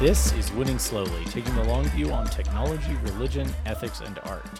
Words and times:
This 0.00 0.32
is 0.32 0.50
Winning 0.52 0.78
Slowly, 0.78 1.26
taking 1.26 1.54
the 1.54 1.64
long 1.64 1.84
view 1.90 2.10
on 2.10 2.24
technology, 2.24 2.94
religion, 3.02 3.46
ethics, 3.66 4.00
and 4.00 4.18
art. 4.20 4.58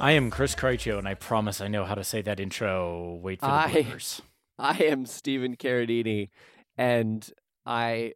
I 0.00 0.10
am 0.10 0.28
Chris 0.28 0.56
Krycho, 0.56 0.98
and 0.98 1.06
I 1.06 1.14
promise 1.14 1.60
I 1.60 1.68
know 1.68 1.84
how 1.84 1.94
to 1.94 2.02
say 2.02 2.20
that 2.22 2.40
intro. 2.40 3.16
Wait 3.22 3.38
for 3.38 3.46
the 3.46 3.52
I- 3.52 3.70
bloopers. 3.70 4.22
I 4.58 4.78
am 4.78 5.06
Stephen 5.06 5.54
Carradini, 5.54 6.30
and 6.76 7.30
I 7.64 8.14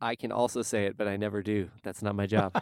I 0.00 0.16
can 0.16 0.32
also 0.32 0.62
say 0.62 0.86
it, 0.86 0.96
but 0.96 1.06
I 1.06 1.16
never 1.16 1.44
do. 1.44 1.70
That's 1.84 2.02
not 2.02 2.16
my 2.16 2.26
job. 2.26 2.60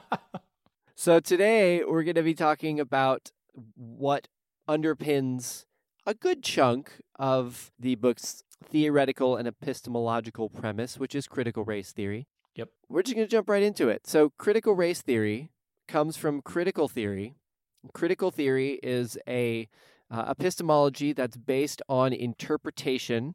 so 0.94 1.20
today 1.20 1.82
we're 1.84 2.02
going 2.02 2.16
to 2.16 2.22
be 2.22 2.34
talking 2.34 2.78
about 2.78 3.32
what 3.76 4.28
underpins 4.68 5.64
a 6.06 6.12
good 6.12 6.42
chunk 6.42 7.00
of 7.18 7.72
the 7.78 7.94
book's 7.94 8.44
theoretical 8.62 9.38
and 9.38 9.48
epistemological 9.48 10.50
premise, 10.50 10.98
which 10.98 11.14
is 11.14 11.26
critical 11.26 11.64
race 11.64 11.90
theory. 11.90 12.26
Yep. 12.54 12.68
We're 12.88 13.02
just 13.02 13.14
going 13.14 13.26
to 13.26 13.30
jump 13.30 13.48
right 13.48 13.62
into 13.62 13.88
it. 13.88 14.06
So 14.06 14.32
critical 14.38 14.74
race 14.74 15.02
theory 15.02 15.50
comes 15.88 16.16
from 16.16 16.42
critical 16.42 16.88
theory. 16.88 17.34
Critical 17.92 18.30
theory 18.30 18.80
is 18.82 19.18
a 19.28 19.68
uh, 20.10 20.26
epistemology 20.28 21.12
that's 21.12 21.36
based 21.36 21.82
on 21.88 22.12
interpretation. 22.12 23.34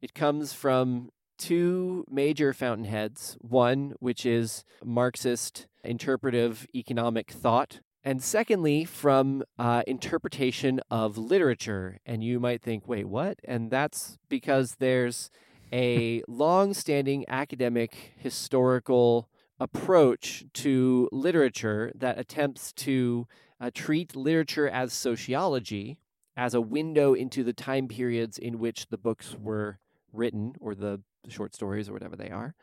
It 0.00 0.14
comes 0.14 0.52
from 0.52 1.10
two 1.38 2.04
major 2.10 2.52
fountainheads 2.52 3.36
one, 3.40 3.94
which 4.00 4.24
is 4.24 4.64
Marxist 4.84 5.66
interpretive 5.84 6.66
economic 6.74 7.30
thought, 7.30 7.80
and 8.02 8.22
secondly, 8.22 8.84
from 8.84 9.42
uh, 9.58 9.82
interpretation 9.86 10.80
of 10.90 11.18
literature. 11.18 11.98
And 12.06 12.22
you 12.22 12.38
might 12.38 12.62
think, 12.62 12.86
wait, 12.86 13.08
what? 13.08 13.40
And 13.42 13.68
that's 13.70 14.16
because 14.28 14.76
there's 14.78 15.28
a 15.72 16.22
long 16.28 16.74
standing 16.74 17.24
academic 17.28 18.14
historical 18.16 19.28
approach 19.58 20.44
to 20.52 21.08
literature 21.12 21.92
that 21.94 22.18
attempts 22.18 22.72
to 22.72 23.26
uh, 23.60 23.70
treat 23.74 24.14
literature 24.14 24.68
as 24.68 24.92
sociology, 24.92 25.98
as 26.36 26.54
a 26.54 26.60
window 26.60 27.14
into 27.14 27.42
the 27.42 27.52
time 27.52 27.88
periods 27.88 28.38
in 28.38 28.58
which 28.58 28.88
the 28.88 28.98
books 28.98 29.34
were 29.40 29.78
written, 30.12 30.54
or 30.60 30.74
the 30.74 31.00
short 31.28 31.54
stories, 31.54 31.88
or 31.88 31.92
whatever 31.92 32.16
they 32.16 32.30
are, 32.30 32.54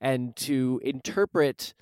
and 0.00 0.34
to 0.36 0.80
interpret 0.82 1.74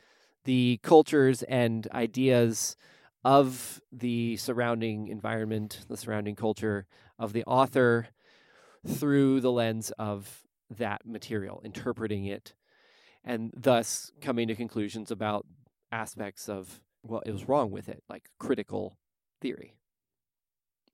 the 0.45 0.79
cultures 0.83 1.43
and 1.45 1.89
ideas 1.93 2.77
of 3.25 3.81
the 3.93 4.37
surrounding 4.37 5.09
environment, 5.09 5.85
the 5.89 5.97
surrounding 5.97 6.37
culture 6.37 6.87
of 7.19 7.33
the 7.33 7.45
author 7.45 8.09
through 8.87 9.41
the 9.41 9.51
lens 9.51 9.91
of 9.99 10.46
that 10.71 11.07
material, 11.07 11.61
interpreting 11.65 12.25
it, 12.25 12.55
and 13.25 13.53
thus 13.57 14.13
coming 14.21 14.49
to 14.49 14.55
conclusions 14.55 15.11
about 15.11 15.47
aspects 15.93 16.49
of 16.49 16.81
what 17.03 17.27
is 17.27 17.49
wrong 17.49 17.71
with 17.71 17.89
it, 17.89 18.03
like 18.09 18.31
critical 18.39 18.97
theory. 19.41 19.75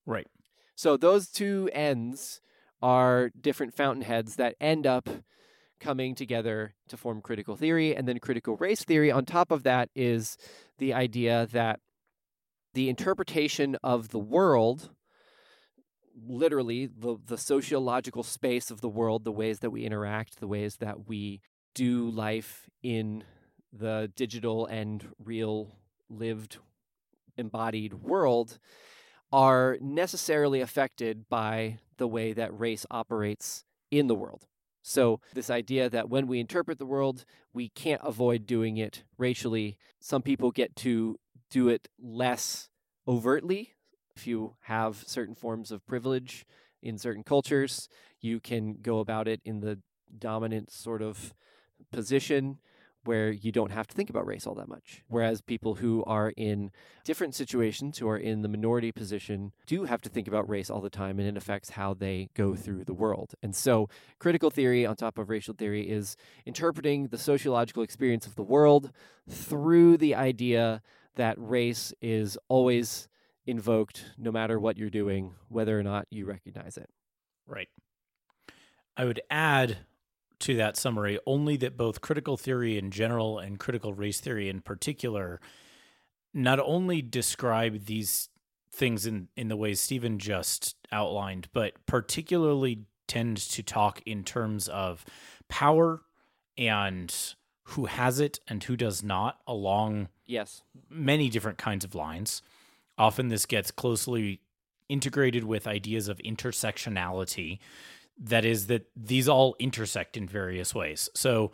Right. 0.06 0.26
So 0.74 0.96
those 0.96 1.28
two 1.28 1.70
ends 1.72 2.40
are 2.80 3.30
different 3.40 3.74
fountainheads 3.74 4.36
that 4.36 4.56
end 4.60 4.86
up 4.86 5.08
coming 5.80 6.14
together 6.14 6.74
to 6.88 6.96
form 6.96 7.20
critical 7.20 7.56
theory. 7.56 7.94
And 7.94 8.06
then 8.08 8.18
critical 8.18 8.56
race 8.56 8.84
theory, 8.84 9.10
on 9.10 9.24
top 9.24 9.50
of 9.50 9.62
that, 9.64 9.90
is 9.94 10.36
the 10.78 10.94
idea 10.94 11.46
that 11.52 11.80
the 12.74 12.88
interpretation 12.88 13.76
of 13.82 14.08
the 14.08 14.18
world, 14.18 14.90
literally 16.14 16.86
the, 16.86 17.16
the 17.26 17.38
sociological 17.38 18.22
space 18.22 18.70
of 18.70 18.80
the 18.80 18.88
world, 18.88 19.24
the 19.24 19.32
ways 19.32 19.60
that 19.60 19.70
we 19.70 19.84
interact, 19.84 20.40
the 20.40 20.46
ways 20.46 20.76
that 20.76 21.08
we 21.08 21.40
do 21.74 22.08
life 22.10 22.68
in 22.82 23.24
the 23.72 24.10
digital 24.14 24.66
and 24.66 25.08
real 25.18 25.76
lived 26.08 26.58
embodied 27.36 27.94
world, 27.94 28.58
are 29.32 29.78
necessarily 29.80 30.60
affected 30.60 31.28
by 31.28 31.78
the 31.96 32.06
way 32.06 32.32
that 32.32 32.58
race 32.58 32.84
operates 32.90 33.64
in 33.90 34.06
the 34.06 34.14
world. 34.14 34.46
So, 34.82 35.20
this 35.32 35.48
idea 35.48 35.88
that 35.88 36.10
when 36.10 36.26
we 36.26 36.40
interpret 36.40 36.78
the 36.78 36.86
world, 36.86 37.24
we 37.54 37.68
can't 37.68 38.00
avoid 38.04 38.46
doing 38.46 38.76
it 38.76 39.04
racially. 39.16 39.78
Some 40.00 40.22
people 40.22 40.50
get 40.50 40.74
to 40.76 41.18
do 41.50 41.68
it 41.68 41.88
less 42.00 42.68
overtly. 43.06 43.74
If 44.16 44.26
you 44.26 44.56
have 44.62 45.04
certain 45.06 45.34
forms 45.34 45.70
of 45.70 45.86
privilege 45.86 46.46
in 46.82 46.98
certain 46.98 47.22
cultures, 47.22 47.88
you 48.20 48.40
can 48.40 48.74
go 48.74 48.98
about 48.98 49.28
it 49.28 49.40
in 49.44 49.60
the 49.60 49.78
dominant 50.18 50.70
sort 50.70 51.02
of 51.02 51.34
position 51.90 52.58
where 53.04 53.32
you 53.32 53.50
don't 53.50 53.72
have 53.72 53.86
to 53.88 53.94
think 53.94 54.10
about 54.10 54.26
race 54.26 54.46
all 54.46 54.54
that 54.54 54.68
much. 54.68 55.02
Whereas 55.08 55.40
people 55.40 55.74
who 55.74 56.04
are 56.06 56.32
in 56.36 56.70
different 57.04 57.34
situations, 57.34 57.98
who 57.98 58.08
are 58.08 58.16
in 58.16 58.42
the 58.42 58.48
minority 58.48 58.92
position, 58.92 59.52
do 59.66 59.84
have 59.84 60.00
to 60.02 60.08
think 60.08 60.28
about 60.28 60.48
race 60.48 60.70
all 60.70 60.80
the 60.80 60.90
time 60.90 61.18
and 61.18 61.28
it 61.28 61.36
affects 61.36 61.70
how 61.70 61.94
they 61.94 62.28
go 62.34 62.54
through 62.54 62.84
the 62.84 62.94
world. 62.94 63.34
And 63.42 63.56
so, 63.56 63.88
critical 64.18 64.50
theory 64.50 64.86
on 64.86 64.96
top 64.96 65.18
of 65.18 65.30
racial 65.30 65.54
theory 65.54 65.90
is 65.90 66.16
interpreting 66.46 67.08
the 67.08 67.18
sociological 67.18 67.82
experience 67.82 68.26
of 68.26 68.36
the 68.36 68.42
world 68.42 68.92
through 69.28 69.96
the 69.96 70.14
idea 70.14 70.80
that 71.16 71.34
race 71.38 71.92
is 72.00 72.38
always 72.48 73.08
invoked 73.46 74.04
no 74.18 74.30
matter 74.30 74.58
what 74.58 74.76
you're 74.76 74.90
doing, 74.90 75.34
whether 75.48 75.78
or 75.78 75.82
not 75.82 76.06
you 76.10 76.26
recognize 76.26 76.76
it. 76.76 76.88
Right. 77.46 77.68
I 78.96 79.04
would 79.04 79.20
add 79.30 79.78
to 80.40 80.56
that 80.56 80.76
summary 80.76 81.18
only 81.26 81.56
that 81.58 81.76
both 81.76 82.00
critical 82.00 82.36
theory 82.36 82.76
in 82.76 82.90
general 82.90 83.38
and 83.38 83.58
critical 83.58 83.94
race 83.94 84.20
theory 84.20 84.48
in 84.48 84.60
particular 84.60 85.40
not 86.34 86.58
only 86.58 87.02
describe 87.02 87.84
these 87.86 88.28
things 88.72 89.06
in, 89.06 89.28
in 89.36 89.48
the 89.48 89.56
ways 89.56 89.80
Stephen 89.80 90.18
just 90.18 90.76
outlined, 90.90 91.48
but 91.52 91.74
particularly 91.86 92.86
tend 93.06 93.36
to 93.36 93.62
talk 93.62 94.00
in 94.06 94.24
terms 94.24 94.68
of 94.68 95.04
power 95.48 96.02
and 96.56 97.34
who 97.64 97.84
has 97.84 98.18
it 98.18 98.40
and 98.48 98.64
who 98.64 98.76
does 98.76 99.02
not 99.02 99.38
along 99.46 100.08
Yes. 100.26 100.62
many 100.88 101.28
different 101.28 101.58
kinds 101.58 101.84
of 101.84 101.94
lines. 101.94 102.42
Often 102.98 103.28
this 103.28 103.46
gets 103.46 103.70
closely 103.70 104.40
integrated 104.88 105.44
with 105.44 105.66
ideas 105.66 106.08
of 106.08 106.18
intersectionality. 106.18 107.58
That 108.18 108.44
is, 108.44 108.66
that 108.66 108.86
these 108.94 109.28
all 109.28 109.56
intersect 109.58 110.16
in 110.16 110.28
various 110.28 110.74
ways. 110.74 111.08
So, 111.14 111.52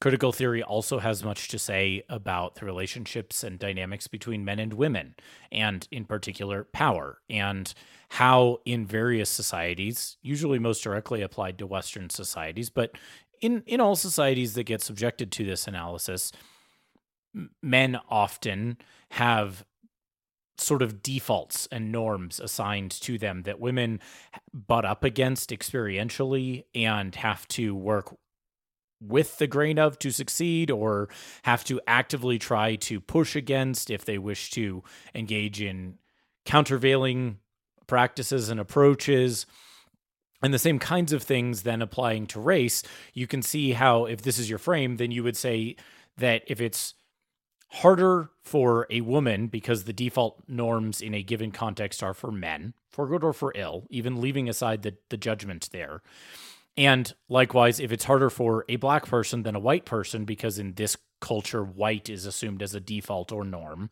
critical 0.00 0.30
theory 0.30 0.62
also 0.62 1.00
has 1.00 1.24
much 1.24 1.48
to 1.48 1.58
say 1.58 2.04
about 2.08 2.54
the 2.54 2.64
relationships 2.64 3.42
and 3.42 3.58
dynamics 3.58 4.06
between 4.06 4.44
men 4.44 4.60
and 4.60 4.72
women, 4.74 5.16
and 5.50 5.88
in 5.90 6.04
particular, 6.04 6.64
power, 6.72 7.18
and 7.28 7.74
how 8.10 8.58
in 8.64 8.86
various 8.86 9.28
societies, 9.28 10.16
usually 10.22 10.58
most 10.58 10.82
directly 10.82 11.20
applied 11.20 11.58
to 11.58 11.66
Western 11.66 12.08
societies, 12.10 12.70
but 12.70 12.92
in, 13.40 13.62
in 13.66 13.80
all 13.80 13.96
societies 13.96 14.54
that 14.54 14.64
get 14.64 14.82
subjected 14.82 15.30
to 15.32 15.44
this 15.44 15.66
analysis, 15.66 16.32
men 17.62 17.98
often 18.08 18.78
have 19.10 19.64
sort 20.60 20.82
of 20.82 21.02
defaults 21.02 21.68
and 21.70 21.92
norms 21.92 22.40
assigned 22.40 22.90
to 22.90 23.18
them 23.18 23.42
that 23.42 23.60
women 23.60 24.00
butt 24.52 24.84
up 24.84 25.04
against 25.04 25.50
experientially 25.50 26.64
and 26.74 27.14
have 27.14 27.46
to 27.48 27.74
work 27.74 28.14
with 29.00 29.38
the 29.38 29.46
grain 29.46 29.78
of 29.78 29.98
to 30.00 30.10
succeed 30.10 30.70
or 30.70 31.08
have 31.42 31.64
to 31.64 31.80
actively 31.86 32.38
try 32.38 32.74
to 32.74 33.00
push 33.00 33.36
against 33.36 33.90
if 33.90 34.04
they 34.04 34.18
wish 34.18 34.50
to 34.50 34.82
engage 35.14 35.60
in 35.60 35.98
countervailing 36.44 37.38
practices 37.86 38.48
and 38.48 38.58
approaches. 38.58 39.46
And 40.42 40.54
the 40.54 40.58
same 40.58 40.78
kinds 40.78 41.12
of 41.12 41.22
things 41.22 41.62
then 41.62 41.82
applying 41.82 42.26
to 42.28 42.40
race 42.40 42.82
you 43.12 43.26
can 43.26 43.42
see 43.42 43.72
how 43.72 44.04
if 44.04 44.22
this 44.22 44.38
is 44.38 44.48
your 44.48 44.60
frame 44.60 44.96
then 44.96 45.10
you 45.10 45.24
would 45.24 45.36
say 45.36 45.74
that 46.16 46.42
if 46.46 46.60
it's 46.60 46.94
harder 47.68 48.30
for 48.42 48.86
a 48.90 49.00
woman 49.02 49.46
because 49.46 49.84
the 49.84 49.92
default 49.92 50.42
norms 50.48 51.00
in 51.00 51.14
a 51.14 51.22
given 51.22 51.50
context 51.50 52.02
are 52.02 52.14
for 52.14 52.30
men, 52.30 52.74
for 52.90 53.06
good 53.06 53.22
or 53.22 53.32
for 53.32 53.52
ill, 53.54 53.86
even 53.90 54.20
leaving 54.20 54.48
aside 54.48 54.82
the, 54.82 54.94
the 55.10 55.16
judgment 55.16 55.68
there. 55.72 56.02
And 56.78 57.12
likewise, 57.28 57.80
if 57.80 57.90
it's 57.90 58.04
harder 58.04 58.30
for 58.30 58.64
a 58.68 58.76
black 58.76 59.04
person 59.04 59.42
than 59.42 59.56
a 59.56 59.60
white 59.60 59.84
person, 59.84 60.24
because 60.24 60.60
in 60.60 60.74
this 60.74 60.96
culture, 61.20 61.64
white 61.64 62.08
is 62.08 62.24
assumed 62.24 62.62
as 62.62 62.72
a 62.72 62.78
default 62.78 63.32
or 63.32 63.44
norm, 63.44 63.90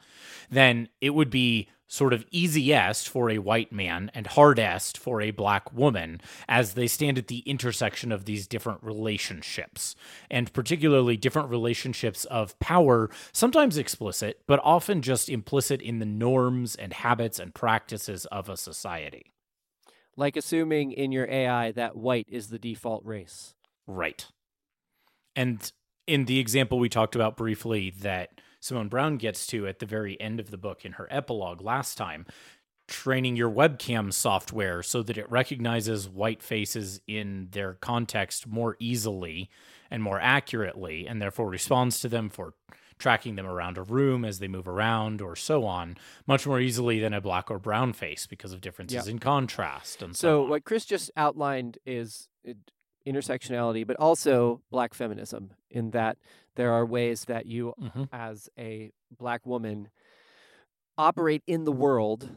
then 0.50 0.88
it 1.00 1.10
would 1.10 1.28
be 1.28 1.68
sort 1.88 2.12
of 2.12 2.24
easiest 2.30 3.08
for 3.08 3.28
a 3.28 3.38
white 3.38 3.72
man 3.72 4.08
and 4.14 4.28
hardest 4.28 4.98
for 4.98 5.20
a 5.20 5.32
black 5.32 5.72
woman 5.72 6.20
as 6.48 6.74
they 6.74 6.86
stand 6.86 7.18
at 7.18 7.26
the 7.26 7.40
intersection 7.40 8.12
of 8.12 8.24
these 8.24 8.46
different 8.46 8.80
relationships. 8.84 9.96
And 10.30 10.52
particularly 10.52 11.16
different 11.16 11.50
relationships 11.50 12.24
of 12.26 12.56
power 12.60 13.10
sometimes 13.32 13.78
explicit 13.78 14.42
but 14.46 14.60
often 14.62 15.02
just 15.02 15.28
implicit 15.28 15.82
in 15.82 15.98
the 15.98 16.06
norms 16.06 16.76
and 16.76 16.92
habits 16.92 17.40
and 17.40 17.52
practices 17.52 18.26
of 18.26 18.48
a 18.48 18.56
society 18.56 19.32
Like 20.16 20.36
assuming 20.36 20.92
in 20.92 21.12
your 21.12 21.28
AI 21.30 21.72
that 21.72 21.96
white 21.96 22.26
is 22.30 22.48
the 22.48 22.58
default 22.58 23.04
race. 23.04 23.54
right 23.86 24.26
and 25.36 25.70
in 26.06 26.24
the 26.24 26.38
example 26.38 26.78
we 26.78 26.88
talked 26.88 27.14
about 27.14 27.36
briefly 27.36 27.90
that 28.00 28.40
Simone 28.60 28.88
Browne 28.88 29.16
gets 29.16 29.46
to 29.48 29.66
at 29.66 29.78
the 29.78 29.86
very 29.86 30.20
end 30.20 30.40
of 30.40 30.50
the 30.50 30.56
book 30.56 30.84
in 30.84 30.92
her 30.92 31.06
epilogue 31.10 31.60
last 31.60 31.96
time, 31.96 32.26
training 32.88 33.36
your 33.36 33.50
webcam 33.50 34.12
software 34.12 34.82
so 34.82 35.02
that 35.02 35.18
it 35.18 35.30
recognizes 35.30 36.08
white 36.08 36.42
faces 36.42 37.00
in 37.06 37.48
their 37.52 37.74
context 37.74 38.46
more 38.46 38.76
easily 38.80 39.50
and 39.90 40.02
more 40.02 40.20
accurately, 40.20 41.06
and 41.06 41.20
therefore 41.20 41.48
responds 41.48 42.00
to 42.00 42.08
them 42.08 42.28
for 42.28 42.54
tracking 42.98 43.36
them 43.36 43.46
around 43.46 43.76
a 43.78 43.82
room 43.82 44.24
as 44.24 44.38
they 44.38 44.48
move 44.48 44.66
around 44.66 45.20
or 45.20 45.36
so 45.36 45.64
on 45.64 45.96
much 46.26 46.46
more 46.46 46.60
easily 46.60 46.98
than 46.98 47.12
a 47.12 47.20
black 47.20 47.50
or 47.50 47.58
brown 47.58 47.92
face 47.92 48.26
because 48.26 48.52
of 48.52 48.60
differences 48.60 49.06
in 49.06 49.18
contrast 49.18 50.02
and 50.02 50.16
so, 50.16 50.44
So 50.44 50.48
what 50.48 50.64
Chris 50.64 50.84
just 50.86 51.10
outlined 51.16 51.78
is 51.84 52.28
uh, 52.48 52.52
intersectionality, 53.06 53.86
but 53.86 53.96
also 53.96 54.62
black 54.70 54.94
feminism 54.94 55.52
in 55.70 55.90
that 55.90 56.16
there 56.54 56.72
are 56.72 56.86
ways 56.86 57.26
that 57.26 57.46
you 57.46 57.74
Mhm. 57.80 58.08
as 58.12 58.48
a 58.58 58.92
black 59.16 59.44
woman 59.46 59.90
operate 60.98 61.42
in 61.46 61.64
the 61.64 61.72
world 61.72 62.30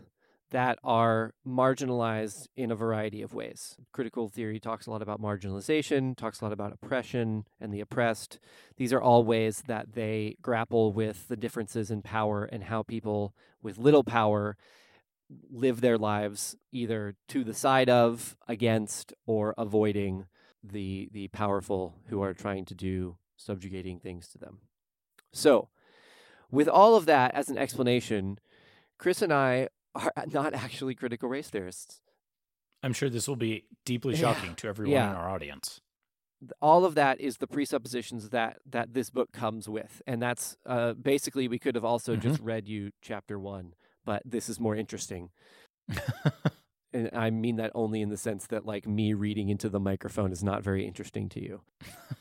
that 0.51 0.79
are 0.83 1.33
marginalized 1.47 2.47
in 2.55 2.71
a 2.71 2.75
variety 2.75 3.21
of 3.21 3.33
ways. 3.33 3.77
Critical 3.91 4.29
theory 4.29 4.59
talks 4.59 4.87
a 4.87 4.91
lot 4.91 5.01
about 5.01 5.21
marginalization, 5.21 6.15
talks 6.15 6.41
a 6.41 6.45
lot 6.45 6.53
about 6.53 6.73
oppression 6.73 7.45
and 7.59 7.73
the 7.73 7.81
oppressed. 7.81 8.39
These 8.77 8.93
are 8.93 9.01
all 9.01 9.23
ways 9.23 9.63
that 9.67 9.93
they 9.93 10.37
grapple 10.41 10.91
with 10.91 11.27
the 11.27 11.37
differences 11.37 11.91
in 11.91 12.01
power 12.01 12.45
and 12.45 12.63
how 12.63 12.83
people 12.83 13.33
with 13.61 13.77
little 13.77 14.03
power 14.03 14.57
live 15.51 15.81
their 15.81 15.97
lives 15.97 16.55
either 16.71 17.15
to 17.27 17.43
the 17.43 17.53
side 17.53 17.89
of, 17.89 18.35
against, 18.47 19.13
or 19.25 19.53
avoiding 19.57 20.25
the 20.63 21.09
the 21.13 21.27
powerful 21.29 21.95
who 22.07 22.21
are 22.21 22.33
trying 22.33 22.65
to 22.65 22.75
do 22.75 23.17
subjugating 23.37 23.99
things 23.99 24.27
to 24.27 24.37
them. 24.37 24.59
So, 25.31 25.69
with 26.51 26.67
all 26.67 26.95
of 26.95 27.05
that 27.05 27.33
as 27.33 27.49
an 27.49 27.57
explanation, 27.57 28.39
Chris 28.97 29.21
and 29.21 29.31
I 29.31 29.69
are 29.95 30.11
not 30.31 30.53
actually 30.53 30.95
critical 30.95 31.29
race 31.29 31.49
theorists. 31.49 32.01
I'm 32.83 32.93
sure 32.93 33.09
this 33.09 33.27
will 33.27 33.35
be 33.35 33.65
deeply 33.85 34.13
Yeah. 34.15 34.33
shocking 34.33 34.55
to 34.55 34.67
everyone 34.67 34.93
Yeah. 34.93 35.09
in 35.11 35.15
our 35.17 35.29
audience. 35.29 35.81
All 36.61 36.85
of 36.85 36.95
that 36.95 37.19
is 37.19 37.37
the 37.37 37.47
presuppositions 37.47 38.29
that 38.29 38.59
that 38.65 38.93
this 38.93 39.09
book 39.09 39.33
comes 39.33 39.67
with, 39.67 40.01
and 40.07 40.21
that's 40.21 40.55
uh, 40.65 40.93
basically 40.93 41.49
we 41.49 41.59
could 41.59 41.75
have 41.75 41.83
also 41.83 42.15
just 42.15 42.39
read 42.41 42.65
you 42.67 42.91
chapter 43.01 43.37
one, 43.37 43.73
but 44.05 44.21
this 44.25 44.47
is 44.47 44.59
more 44.59 44.75
interesting. 44.75 45.31
And 46.91 47.11
I 47.13 47.29
mean 47.29 47.57
that 47.57 47.71
only 47.75 48.01
in 48.01 48.09
the 48.09 48.17
sense 48.17 48.47
that 48.47 48.65
like 48.65 48.87
me 48.87 49.13
reading 49.13 49.49
into 49.49 49.69
the 49.69 49.79
microphone 49.79 50.31
is 50.31 50.43
not 50.43 50.63
very 50.63 50.87
interesting 50.87 51.29
to 51.29 51.39
you. 51.39 51.61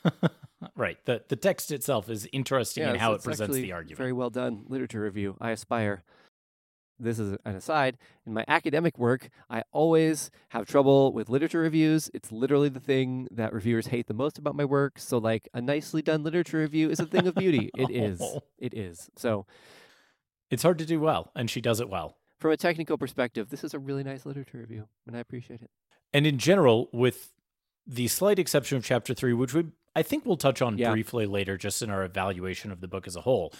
right. 0.76 0.98
The 1.06 1.22
the 1.26 1.36
text 1.36 1.70
itself 1.72 2.10
is 2.10 2.28
interesting 2.34 2.82
in 2.82 2.90
it's- 2.90 3.00
how 3.00 3.14
it 3.14 3.22
presents 3.22 3.56
the 3.56 3.72
argument. 3.72 3.96
Very 3.96 4.12
well 4.12 4.28
done 4.28 4.64
literature 4.68 5.00
review. 5.00 5.38
I 5.40 5.52
aspire. 5.52 6.02
This 7.00 7.18
is 7.18 7.36
an 7.44 7.54
aside. 7.56 7.96
In 8.26 8.32
my 8.34 8.44
academic 8.48 8.98
work, 8.98 9.28
I 9.48 9.62
always 9.72 10.30
have 10.48 10.66
trouble 10.66 11.12
with 11.12 11.28
literature 11.28 11.60
reviews. 11.60 12.10
It's 12.12 12.32
literally 12.32 12.68
the 12.68 12.80
thing 12.80 13.28
that 13.30 13.52
reviewers 13.52 13.86
hate 13.88 14.06
the 14.08 14.14
most 14.14 14.38
about 14.38 14.56
my 14.56 14.64
work. 14.64 14.98
So, 14.98 15.18
like, 15.18 15.48
a 15.54 15.60
nicely 15.60 16.02
done 16.02 16.24
literature 16.24 16.58
review 16.58 16.90
is 16.90 16.98
a 17.00 17.06
thing 17.06 17.26
of 17.26 17.34
beauty. 17.34 17.70
It 17.78 17.90
is. 17.90 18.20
Oh. 18.20 18.40
It 18.58 18.74
is. 18.74 19.10
So, 19.16 19.46
It's 20.50 20.62
hard 20.62 20.78
to 20.78 20.86
do 20.86 20.98
well, 21.00 21.30
and 21.36 21.48
she 21.50 21.60
does 21.60 21.80
it 21.80 21.88
well. 21.88 22.16
from 22.38 22.50
a 22.52 22.56
technical 22.56 22.96
perspective, 22.98 23.50
this 23.50 23.62
is 23.64 23.74
a 23.74 23.78
really 23.78 24.02
nice 24.04 24.24
literature 24.26 24.58
review, 24.58 24.88
and 25.06 25.16
I 25.16 25.20
appreciate 25.20 25.60
it. 25.62 25.70
And 26.12 26.26
in 26.26 26.38
general, 26.38 26.88
with 26.92 27.32
the 27.86 28.08
slight 28.08 28.38
exception 28.38 28.76
of 28.78 28.84
chapter 28.84 29.14
three, 29.14 29.32
which 29.32 29.54
we 29.54 29.66
I 29.96 30.02
think 30.02 30.24
we'll 30.24 30.36
touch 30.36 30.62
on 30.62 30.78
Yeah. 30.78 30.92
briefly 30.92 31.26
later, 31.26 31.56
just 31.56 31.82
in 31.82 31.90
our 31.90 32.04
evaluation 32.04 32.70
of 32.70 32.80
the 32.80 32.86
book 32.88 33.06
as 33.08 33.16
a 33.16 33.22
whole. 33.22 33.52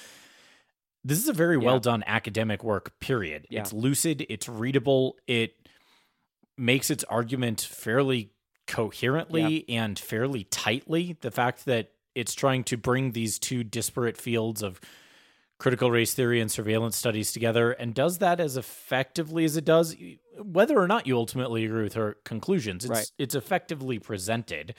This 1.05 1.19
is 1.19 1.29
a 1.29 1.33
very 1.33 1.57
Yeah. 1.57 1.63
well 1.65 1.81
done 1.81 2.03
academic 2.07 2.63
work, 2.65 2.99
period. 3.01 3.47
Yeah. 3.51 3.61
It's 3.61 3.73
lucid, 3.73 4.27
it's 4.29 4.49
readable, 4.49 5.17
it 5.27 5.55
makes 6.57 6.91
its 6.91 7.05
argument 7.05 7.61
fairly 7.61 8.33
coherently 8.67 9.67
and 9.69 9.99
fairly 9.99 10.45
tightly. 10.45 11.17
The 11.21 11.31
fact 11.31 11.65
that 11.67 11.93
it's 12.15 12.35
trying 12.35 12.65
to 12.65 12.77
bring 12.77 13.13
these 13.13 13.39
two 13.39 13.63
disparate 13.65 14.17
fields 14.17 14.63
of 14.63 14.81
critical 15.59 15.91
race 15.91 16.15
theory 16.15 16.41
and 16.41 16.51
surveillance 16.51 16.97
studies 16.97 17.33
together 17.33 17.73
and 17.73 17.95
does 17.95 18.19
that 18.19 18.39
as 18.39 18.57
effectively 18.57 19.45
as 19.45 19.57
it 19.57 19.65
does 19.65 19.97
whether 20.41 20.79
or 20.79 20.87
not 20.87 21.05
you 21.07 21.17
ultimately 21.17 21.65
agree 21.65 21.83
with 21.83 21.95
her 21.95 22.17
conclusions 22.25 22.85
it's 22.85 22.91
Right. 22.91 23.11
it's 23.19 23.35
effectively 23.35 23.99
presented 23.99 24.73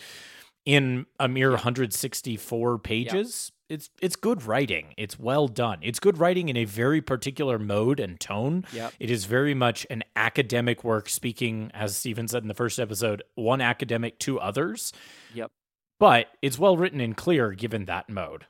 in 0.66 1.06
a 1.20 1.28
mere 1.28 1.52
164 1.52 2.80
pages 2.80 3.52
it's 3.70 3.90
it's 4.02 4.16
good 4.16 4.44
writing 4.44 4.94
it's 4.98 5.18
well 5.20 5.48
done 5.48 5.80
it's 5.82 6.00
good 6.00 6.18
writing 6.18 6.50
in 6.50 6.58
a 6.58 6.66
very 6.66 7.02
particular 7.02 7.58
mode 7.60 8.00
and 8.00 8.20
tone 8.20 8.66
Yep. 8.74 8.94
it 9.00 9.10
is 9.12 9.26
very 9.26 9.54
much 9.54 9.86
an 9.90 10.04
academic 10.16 10.84
work 10.84 11.08
speaking 11.10 11.70
as 11.74 11.96
Stephen 11.96 12.28
said 12.28 12.42
in 12.42 12.48
the 12.48 12.54
first 12.54 12.80
episode 12.80 13.24
one 13.36 13.62
academic 13.62 14.18
to 14.20 14.40
others 14.40 14.92
Yep. 15.34 15.52
but 16.00 16.28
it's 16.42 16.58
well 16.60 16.76
written 16.78 17.00
and 17.00 17.16
clear 17.16 17.52
given 17.52 17.86
that 17.86 18.10
mode 18.10 18.46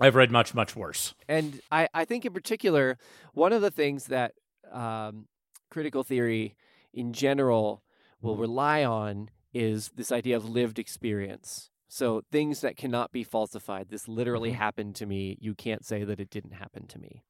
I've 0.00 0.14
read 0.14 0.30
much, 0.30 0.54
much 0.54 0.76
worse. 0.76 1.12
And 1.28 1.60
I, 1.72 1.88
I 1.92 2.04
think 2.04 2.24
in 2.24 2.32
particular, 2.32 2.98
one 3.34 3.52
of 3.52 3.62
the 3.62 3.70
things 3.72 4.04
that 4.06 4.34
um, 4.70 5.26
critical 5.72 6.04
theory 6.04 6.54
in 6.94 7.12
general 7.12 7.82
will 8.22 8.36
rely 8.36 8.84
on 8.84 9.28
is 9.52 9.90
this 9.96 10.12
idea 10.12 10.36
of 10.36 10.48
lived 10.48 10.78
experience. 10.78 11.70
So 11.88 12.22
things 12.30 12.60
that 12.60 12.76
cannot 12.76 13.12
be 13.12 13.24
falsified. 13.24 13.88
This 13.88 14.06
literally 14.08 14.50
Mhm. 14.52 14.56
happened 14.56 14.94
to 14.96 15.06
me. 15.06 15.36
You 15.40 15.54
can't 15.54 15.84
say 15.84 16.04
that 16.04 16.20
it 16.20 16.30
didn't 16.30 16.52
happen 16.52 16.86
to 16.88 16.98
me. 16.98 17.22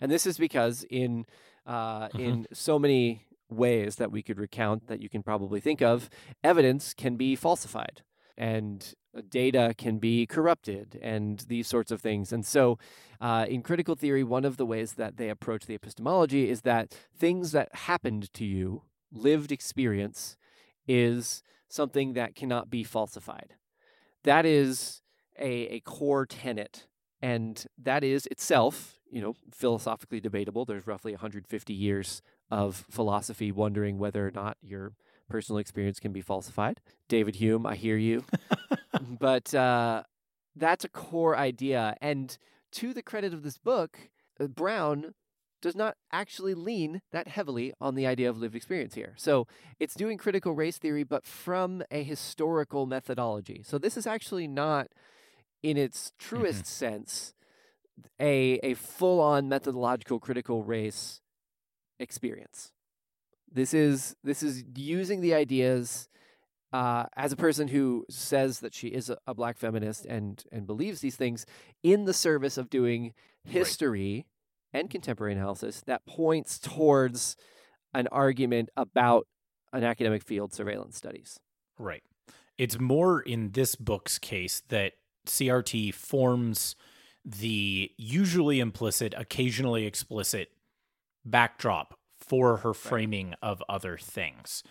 And 0.00 0.10
this 0.10 0.26
is 0.26 0.36
because 0.38 0.84
in 0.90 1.26
uh, 1.66 2.08
Mhm. 2.08 2.18
in 2.20 2.46
so 2.52 2.78
many 2.78 3.26
ways 3.48 3.96
that 3.96 4.10
we 4.10 4.22
could 4.22 4.38
recount 4.38 4.86
that 4.86 5.00
you 5.00 5.08
can 5.08 5.22
probably 5.22 5.60
think 5.60 5.82
of, 5.82 6.08
evidence 6.42 6.94
can 6.94 7.16
be 7.16 7.36
falsified 7.36 8.02
and 8.36 8.94
uh, 9.14 9.20
data 9.28 9.74
can 9.76 9.98
be 9.98 10.26
corrupted 10.26 10.98
and 11.02 11.40
these 11.48 11.66
sorts 11.68 11.90
of 11.92 12.00
things. 12.00 12.32
And 12.32 12.46
so, 12.46 12.78
uh, 13.20 13.44
in 13.48 13.62
critical 13.62 13.94
theory, 13.94 14.24
one 14.24 14.44
of 14.44 14.56
the 14.56 14.64
ways 14.66 14.94
that 14.94 15.16
they 15.16 15.28
approach 15.28 15.66
the 15.66 15.74
epistemology 15.74 16.48
is 16.48 16.62
that 16.62 16.94
things 17.14 17.52
that 17.52 17.72
happened 17.74 18.32
to 18.34 18.44
you, 18.44 18.82
lived 19.12 19.52
experience, 19.52 20.36
is 20.88 21.42
something 21.68 22.14
that 22.14 22.34
cannot 22.34 22.70
be 22.70 22.82
falsified. 22.82 23.54
That 24.24 24.46
is 24.46 25.02
a, 25.38 25.50
a 25.50 25.80
core 25.80 26.26
tenet. 26.26 26.86
And 27.22 27.64
that 27.78 28.02
is 28.02 28.26
itself, 28.26 28.98
you 29.10 29.20
know, 29.20 29.36
philosophically 29.52 30.20
debatable. 30.20 30.64
There's 30.64 30.86
roughly 30.86 31.12
150 31.12 31.72
years 31.72 32.22
of 32.50 32.86
philosophy 32.90 33.52
wondering 33.52 33.98
whether 33.98 34.26
or 34.26 34.30
not 34.30 34.56
your 34.62 34.92
personal 35.28 35.58
experience 35.58 36.00
can 36.00 36.12
be 36.12 36.20
falsified. 36.20 36.80
David 37.08 37.36
Hume, 37.36 37.66
I 37.66 37.76
hear 37.76 37.96
you. 37.96 38.24
but 39.18 39.54
uh, 39.54 40.02
that's 40.56 40.84
a 40.84 40.88
core 40.88 41.36
idea. 41.36 41.96
And 42.00 42.36
to 42.72 42.92
the 42.92 43.02
credit 43.02 43.32
of 43.32 43.42
this 43.42 43.58
book, 43.58 43.98
uh, 44.40 44.46
Browne 44.46 45.14
does 45.60 45.76
not 45.76 45.96
actually 46.12 46.54
lean 46.54 47.02
that 47.12 47.28
heavily 47.28 47.72
on 47.80 47.94
the 47.94 48.06
idea 48.06 48.28
of 48.28 48.38
lived 48.38 48.54
experience 48.54 48.94
here. 48.94 49.14
So 49.16 49.46
it's 49.78 49.94
doing 49.94 50.18
critical 50.18 50.54
race 50.54 50.78
theory, 50.78 51.04
but 51.04 51.26
from 51.26 51.82
a 51.90 52.02
historical 52.02 52.86
methodology. 52.86 53.62
So 53.64 53.78
this 53.78 53.96
is 53.96 54.06
actually 54.06 54.48
not, 54.48 54.88
in 55.62 55.76
its 55.76 56.12
truest 56.18 56.66
sense, 56.66 57.34
a, 58.20 58.58
a 58.62 58.74
full 58.74 59.20
on 59.20 59.48
methodological 59.48 60.18
critical 60.18 60.62
race 60.62 61.20
experience. 61.98 62.72
This 63.52 63.74
is 63.74 64.14
this 64.22 64.42
is 64.42 64.64
using 64.76 65.20
the 65.20 65.34
ideas 65.34 66.08
uh, 66.72 67.06
as 67.16 67.32
a 67.32 67.36
person 67.36 67.68
who 67.68 68.06
says 68.08 68.60
that 68.60 68.74
she 68.74 68.88
is 68.88 69.10
a, 69.10 69.18
a 69.26 69.34
black 69.34 69.58
feminist 69.58 70.06
and 70.06 70.44
and 70.52 70.66
believes 70.66 71.00
these 71.00 71.16
things 71.16 71.44
in 71.82 72.04
the 72.04 72.14
service 72.14 72.56
of 72.56 72.70
doing 72.70 73.12
history 73.44 74.26
and 74.72 74.90
contemporary 74.90 75.32
analysis 75.32 75.82
that 75.86 76.06
points 76.06 76.58
towards 76.58 77.36
an 77.94 78.06
argument 78.08 78.70
about 78.76 79.26
an 79.72 79.84
academic 79.84 80.22
field 80.22 80.52
surveillance 80.52 80.96
studies. 80.96 81.38
Right. 81.78 82.02
It's 82.58 82.78
more 82.78 83.20
in 83.20 83.52
this 83.52 83.74
book's 83.74 84.18
case 84.18 84.62
that 84.68 84.92
CRT 85.26 85.94
forms 85.94 86.76
the 87.24 87.90
usually 87.96 88.60
implicit, 88.60 89.14
occasionally 89.16 89.86
explicit 89.86 90.50
backdrop 91.24 91.94
for 92.18 92.58
her 92.58 92.74
framing 92.74 93.34
of 93.42 93.62
other 93.68 93.98
things. 93.98 94.62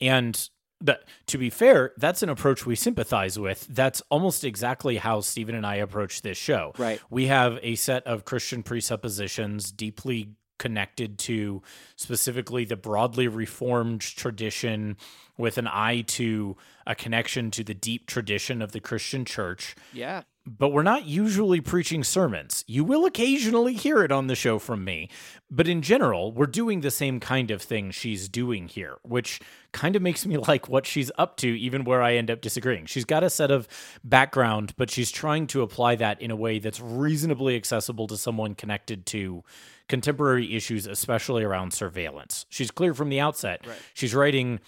And 0.00 0.48
that 0.84 1.04
to 1.26 1.38
be 1.38 1.50
fair, 1.50 1.92
that's 1.96 2.22
an 2.22 2.28
approach 2.28 2.64
we 2.64 2.76
sympathize 2.76 3.38
with. 3.38 3.66
That's 3.68 4.02
almost 4.10 4.44
exactly 4.44 4.96
how 4.96 5.20
Stephen 5.20 5.54
and 5.54 5.66
I 5.66 5.76
approach 5.76 6.22
this 6.22 6.38
show. 6.38 6.72
Right. 6.78 7.00
We 7.10 7.26
have 7.26 7.58
a 7.62 7.74
set 7.74 8.06
of 8.06 8.24
Christian 8.24 8.62
presuppositions 8.62 9.72
deeply 9.72 10.34
connected 10.58 11.18
to 11.18 11.62
specifically 11.96 12.64
the 12.64 12.76
broadly 12.76 13.28
reformed 13.28 14.00
tradition 14.00 14.96
with 15.36 15.58
an 15.58 15.66
eye 15.66 16.02
to 16.02 16.56
a 16.86 16.94
connection 16.94 17.50
to 17.50 17.64
the 17.64 17.74
deep 17.74 18.06
tradition 18.06 18.62
of 18.62 18.72
the 18.72 18.80
Christian 18.80 19.24
church. 19.24 19.74
Yeah. 19.92 20.22
But 20.46 20.70
we're 20.70 20.82
not 20.82 21.06
usually 21.06 21.60
preaching 21.60 22.04
sermons. 22.04 22.64
You 22.66 22.84
will 22.84 23.06
occasionally 23.06 23.74
hear 23.74 24.02
it 24.02 24.12
on 24.12 24.26
the 24.26 24.34
show 24.34 24.58
from 24.58 24.84
me, 24.84 25.08
but 25.50 25.66
in 25.66 25.80
general, 25.80 26.32
we're 26.32 26.46
doing 26.46 26.80
the 26.80 26.90
same 26.90 27.18
kind 27.18 27.50
of 27.50 27.62
thing 27.62 27.90
she's 27.90 28.28
doing 28.28 28.68
here, 28.68 28.96
which 29.02 29.40
kind 29.72 29.96
of 29.96 30.02
makes 30.02 30.26
me 30.26 30.36
like 30.48 30.68
what 30.68 30.86
she's 30.86 31.10
up 31.16 31.36
to, 31.38 31.48
even 31.48 31.84
where 31.84 32.02
I 32.02 32.14
end 32.14 32.30
up 32.30 32.42
disagreeing. 32.42 32.86
She's 32.86 33.06
got 33.06 33.24
a 33.24 33.30
set 33.30 33.50
of 33.50 33.66
background, 34.04 34.74
but 34.76 34.90
she's 34.90 35.10
trying 35.10 35.46
to 35.48 35.62
apply 35.62 35.96
that 35.96 36.20
in 36.20 36.30
a 36.30 36.36
way 36.36 36.58
that's 36.58 36.80
reasonably 36.80 37.56
accessible 37.56 38.06
to 38.08 38.16
someone 38.16 38.54
connected 38.54 39.06
to 39.06 39.42
contemporary 39.88 40.54
issues, 40.54 40.86
especially 40.86 41.42
around 41.42 41.72
surveillance. 41.72 42.44
She's 42.50 42.70
clear 42.70 42.92
from 42.94 43.08
the 43.08 43.20
outset. 43.20 43.66
Right. 43.66 43.76
She's 43.94 44.14
writing 44.14 44.60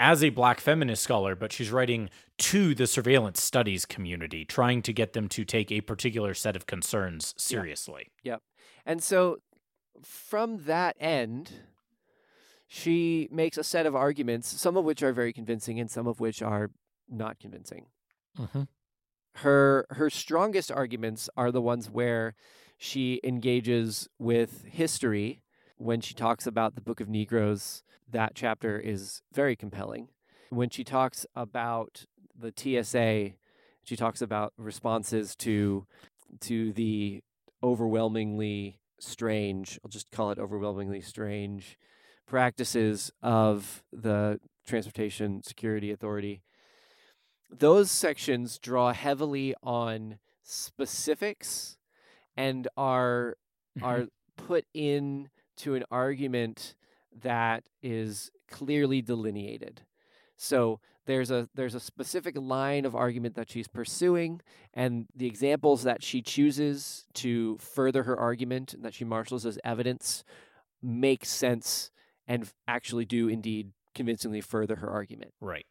as 0.00 0.22
a 0.22 0.30
black 0.30 0.60
feminist 0.60 1.02
scholar, 1.02 1.34
but 1.34 1.52
she's 1.52 1.70
writing 1.70 2.08
to 2.38 2.74
the 2.74 2.86
surveillance 2.86 3.42
studies 3.42 3.84
community, 3.84 4.44
trying 4.44 4.82
to 4.82 4.92
get 4.92 5.12
them 5.12 5.28
to 5.28 5.44
take 5.44 5.70
a 5.72 5.80
particular 5.80 6.34
set 6.34 6.56
of 6.56 6.66
concerns 6.66 7.34
seriously. 7.36 8.12
Yep. 8.22 8.42
And 8.86 9.02
so 9.02 9.38
from 10.02 10.64
that 10.64 10.96
end, 11.00 11.52
she 12.68 13.28
makes 13.32 13.58
a 13.58 13.64
set 13.64 13.86
of 13.86 13.96
arguments, 13.96 14.48
some 14.48 14.76
of 14.76 14.84
which 14.84 15.02
are 15.02 15.12
very 15.12 15.32
convincing 15.32 15.80
and 15.80 15.90
some 15.90 16.06
of 16.06 16.20
which 16.20 16.42
are 16.42 16.70
not 17.08 17.38
convincing. 17.38 17.86
Mm-hmm. 18.38 18.62
Her 19.36 19.86
her 19.90 20.10
strongest 20.10 20.70
arguments 20.70 21.30
are 21.36 21.50
the 21.50 21.62
ones 21.62 21.88
where 21.90 22.34
she 22.76 23.20
engages 23.24 24.08
with 24.18 24.64
history 24.66 25.42
when 25.76 26.00
she 26.00 26.14
talks 26.14 26.46
about 26.46 26.74
the 26.74 26.80
Book 26.80 27.00
of 27.00 27.08
Negroes. 27.08 27.82
That 28.10 28.32
chapter 28.34 28.78
is 28.78 29.22
very 29.32 29.56
compelling. 29.56 30.08
When 30.50 30.70
she 30.70 30.82
talks 30.82 31.26
about 31.34 32.06
the 32.38 32.52
TSA, 32.54 33.32
she 33.84 33.96
talks 33.96 34.22
about 34.22 34.52
responses 34.56 35.34
to 35.36 35.86
to 36.40 36.72
the 36.72 37.22
overwhelmingly 37.62 38.78
strange, 39.00 39.78
I'll 39.84 39.90
just 39.90 40.10
call 40.10 40.30
it 40.30 40.38
overwhelmingly 40.38 41.00
strange 41.00 41.78
practices 42.26 43.10
of 43.22 43.82
the 43.92 44.38
Transportation 44.66 45.42
Security 45.42 45.90
Authority. 45.90 46.42
Those 47.50 47.90
sections 47.90 48.58
draw 48.58 48.92
heavily 48.92 49.54
on 49.62 50.18
specifics 50.42 51.78
and 52.36 52.68
are 52.76 53.36
mm-hmm. 53.76 53.86
are 53.86 54.06
put 54.36 54.66
in 54.74 55.30
to 55.56 55.74
an 55.74 55.84
argument 55.90 56.74
that 57.22 57.64
is 57.82 58.30
clearly 58.48 59.02
delineated. 59.02 59.82
So 60.38 60.80
there's 61.06 61.30
a 61.30 61.48
there's 61.54 61.74
a 61.74 61.80
specific 61.80 62.36
line 62.38 62.84
of 62.84 62.94
argument 62.94 63.34
that 63.34 63.50
she's 63.50 63.68
pursuing 63.68 64.40
and 64.72 65.06
the 65.14 65.26
examples 65.26 65.82
that 65.82 66.02
she 66.02 66.22
chooses 66.22 67.06
to 67.14 67.58
further 67.58 68.04
her 68.04 68.16
argument 68.18 68.72
and 68.72 68.84
that 68.84 68.94
she 68.94 69.04
marshals 69.04 69.44
as 69.44 69.58
evidence 69.64 70.24
make 70.82 71.24
sense 71.24 71.90
and 72.26 72.50
actually 72.68 73.04
do 73.04 73.28
indeed 73.28 73.72
convincingly 73.94 74.40
further 74.40 74.76
her 74.76 74.88
argument. 74.88 75.32
Right. 75.40 75.66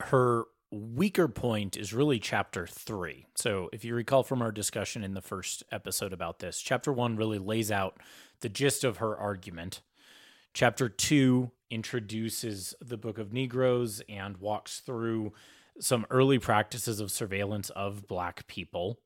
Her 0.00 0.44
weaker 0.70 1.28
point 1.28 1.76
is 1.76 1.94
really 1.94 2.18
chapter 2.18 2.66
three. 2.66 3.26
So, 3.34 3.70
if 3.72 3.84
you 3.84 3.94
recall 3.94 4.22
from 4.22 4.42
our 4.42 4.52
discussion 4.52 5.02
in 5.02 5.14
the 5.14 5.22
first 5.22 5.62
episode 5.72 6.12
about 6.12 6.40
this, 6.40 6.60
chapter 6.60 6.92
one 6.92 7.16
really 7.16 7.38
lays 7.38 7.70
out 7.70 7.98
the 8.40 8.48
gist 8.48 8.84
of 8.84 8.98
her 8.98 9.16
argument. 9.16 9.80
Chapter 10.52 10.88
two 10.88 11.52
introduces 11.70 12.74
the 12.80 12.96
Book 12.96 13.18
of 13.18 13.32
Negroes 13.32 14.02
and 14.08 14.36
walks 14.38 14.80
through 14.80 15.32
some 15.80 16.06
early 16.10 16.38
practices 16.38 17.00
of 17.00 17.10
surveillance 17.10 17.70
of 17.70 18.06
Black 18.06 18.46
people. 18.46 18.98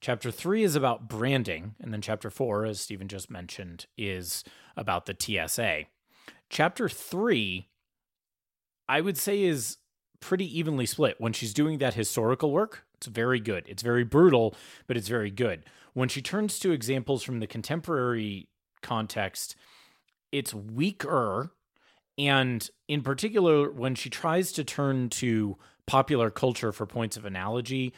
Chapter 0.00 0.30
three 0.30 0.62
is 0.62 0.76
about 0.76 1.08
branding, 1.08 1.74
and 1.80 1.92
then 1.92 2.02
chapter 2.02 2.30
four, 2.30 2.64
as 2.64 2.80
Stephen 2.80 3.08
just 3.08 3.30
mentioned, 3.30 3.86
is 3.96 4.44
about 4.76 5.06
the 5.06 5.16
TSA. 5.18 5.84
Chapter 6.50 6.88
three, 6.88 7.68
I 8.88 9.00
would 9.00 9.16
say, 9.16 9.42
is 9.42 9.78
pretty 10.20 10.58
evenly 10.58 10.86
split. 10.86 11.16
When 11.18 11.32
she's 11.32 11.54
doing 11.54 11.78
that 11.78 11.94
historical 11.94 12.50
work, 12.50 12.84
it's 12.94 13.06
very 13.06 13.40
good. 13.40 13.64
It's 13.68 13.82
very 13.82 14.04
brutal, 14.04 14.54
but 14.86 14.96
it's 14.96 15.08
very 15.08 15.30
good. 15.30 15.64
When 15.94 16.08
she 16.08 16.22
turns 16.22 16.58
to 16.60 16.72
examples 16.72 17.22
from 17.22 17.40
the 17.40 17.46
contemporary 17.46 18.48
context, 18.82 19.56
it's 20.30 20.52
weaker. 20.52 21.52
And 22.18 22.68
in 22.88 23.02
particular, 23.02 23.70
when 23.70 23.94
she 23.94 24.10
tries 24.10 24.52
to 24.52 24.64
turn 24.64 25.10
to 25.10 25.58
popular 25.86 26.30
culture 26.30 26.72
for 26.72 26.86
points 26.86 27.16
of 27.16 27.24
analogy, 27.24 27.92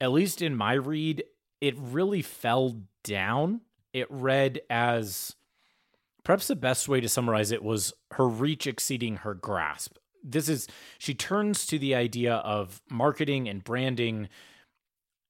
at 0.00 0.12
least 0.12 0.42
in 0.42 0.54
my 0.54 0.74
read, 0.74 1.24
it 1.60 1.74
really 1.78 2.22
fell 2.22 2.82
down. 3.02 3.62
It 3.92 4.06
read 4.10 4.60
as 4.70 5.34
perhaps 6.22 6.48
the 6.48 6.56
best 6.56 6.88
way 6.88 7.00
to 7.00 7.08
summarize 7.08 7.50
it 7.50 7.62
was 7.62 7.92
her 8.12 8.28
reach 8.28 8.66
exceeding 8.66 9.16
her 9.16 9.34
grasp. 9.34 9.96
This 10.22 10.48
is, 10.48 10.66
she 10.98 11.14
turns 11.14 11.66
to 11.66 11.78
the 11.78 11.94
idea 11.94 12.34
of 12.34 12.82
marketing 12.90 13.48
and 13.48 13.62
branding 13.62 14.28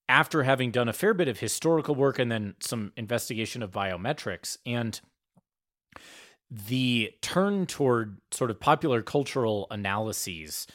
after 0.09 0.43
having 0.43 0.71
done 0.71 0.89
a 0.89 0.93
fair 0.93 1.15
bit 1.15 1.29
of 1.29 1.41
historical 1.41 1.95
work 1.95 2.19
and 2.19 2.31
then 2.31 2.55
some 2.61 2.93
investigation 2.97 3.63
of 3.63 3.71
biometrics. 3.71 4.57
And 4.65 5.01
the 6.51 7.13
turn 7.23 7.67
toward 7.67 8.19
sort 8.31 8.51
of 8.51 8.61
popular 8.61 9.03
cultural 9.03 9.67
analyses 9.71 10.67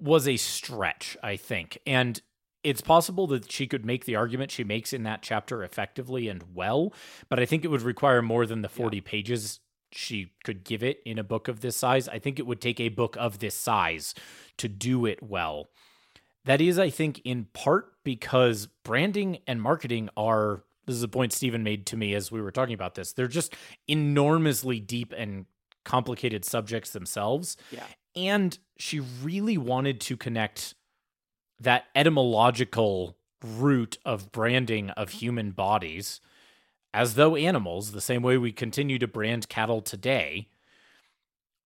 was 0.00 0.26
a 0.26 0.36
stretch, 0.36 1.16
I 1.22 1.36
think. 1.36 1.78
And 1.86 2.20
it's 2.64 2.80
possible 2.80 3.26
that 3.28 3.50
she 3.50 3.66
could 3.66 3.84
make 3.84 4.04
the 4.04 4.16
argument 4.16 4.50
she 4.50 4.64
makes 4.64 4.92
in 4.92 5.02
that 5.04 5.22
chapter 5.22 5.62
effectively 5.62 6.28
and 6.28 6.54
well, 6.54 6.92
but 7.28 7.40
I 7.40 7.46
think 7.46 7.64
it 7.64 7.68
would 7.68 7.82
require 7.82 8.22
more 8.22 8.46
than 8.46 8.62
the 8.62 8.68
40 8.68 8.96
yeah. 8.96 9.02
pages 9.04 9.60
she 9.92 10.32
could 10.44 10.64
give 10.64 10.82
it 10.82 11.00
in 11.04 11.18
a 11.18 11.24
book 11.24 11.48
of 11.48 11.60
this 11.60 11.76
size. 11.76 12.08
I 12.08 12.18
think 12.18 12.38
it 12.38 12.46
would 12.46 12.60
take 12.60 12.80
a 12.80 12.88
book 12.88 13.16
of 13.18 13.38
this 13.38 13.54
size 13.54 14.14
to 14.58 14.68
do 14.68 15.06
it 15.06 15.22
well. 15.22 15.68
That 16.44 16.60
is, 16.60 16.78
I 16.78 16.90
think, 16.90 17.20
in 17.24 17.46
part 17.52 17.92
because 18.04 18.66
branding 18.84 19.38
and 19.46 19.62
marketing 19.62 20.08
are 20.16 20.64
this 20.86 20.96
is 20.96 21.02
a 21.02 21.08
point 21.08 21.32
Stephen 21.32 21.62
made 21.62 21.86
to 21.86 21.96
me 21.96 22.14
as 22.14 22.32
we 22.32 22.40
were 22.40 22.50
talking 22.50 22.74
about 22.74 22.94
this. 22.94 23.12
They're 23.12 23.28
just 23.28 23.54
enormously 23.88 24.80
deep 24.80 25.12
and 25.16 25.46
complicated 25.84 26.44
subjects 26.44 26.90
themselves. 26.90 27.56
Yeah. 27.70 27.84
And 28.14 28.58
she 28.76 29.00
really 29.00 29.56
wanted 29.56 30.00
to 30.02 30.16
connect 30.16 30.74
that 31.60 31.84
etymological 31.94 33.16
root 33.42 33.98
of 34.04 34.32
branding 34.32 34.90
of 34.90 35.08
mm-hmm. 35.08 35.18
human 35.18 35.50
bodies 35.52 36.20
as 36.94 37.14
though 37.14 37.36
animals, 37.36 37.92
the 37.92 38.00
same 38.00 38.22
way 38.22 38.36
we 38.36 38.52
continue 38.52 38.98
to 38.98 39.08
brand 39.08 39.48
cattle 39.48 39.80
today, 39.80 40.48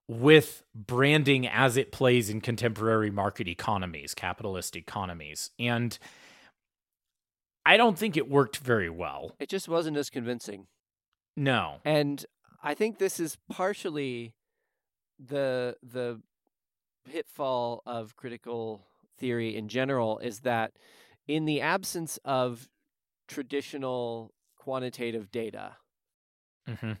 with 0.07 0.63
branding 0.73 1.45
as 1.45 1.75
it 1.75 1.91
plays 1.91 2.29
in 2.29 2.39
contemporary 2.39 3.11
market 3.11 3.47
economies, 3.47 4.13
capitalist 4.13 4.75
economies. 4.77 5.49
And 5.59 5.97
I 7.67 7.75
don't 7.75 7.97
think 7.97 8.15
it 8.15 8.29
worked 8.29 8.57
very 8.59 8.89
well. 8.89 9.35
It 9.39 9.49
just 9.49 9.67
wasn't 9.67 9.97
as 9.97 10.09
convincing. 10.09 10.67
No. 11.35 11.81
And 11.83 12.25
I 12.63 12.73
think 12.73 12.97
this 12.97 13.19
is 13.19 13.37
partially 13.51 14.33
the 15.19 15.75
the 15.83 16.21
pitfall 17.05 17.83
of 17.85 18.15
critical 18.15 18.85
theory 19.17 19.53
in 19.53 19.67
general 19.67 20.17
is 20.19 20.41
that 20.41 20.71
in 21.27 21.43
the 21.43 21.59
absence 21.59 22.17
of 22.23 22.69
traditional 23.27 24.31
quantitative 24.55 25.29
data 25.29 25.75
mm-hmm. 26.67 26.93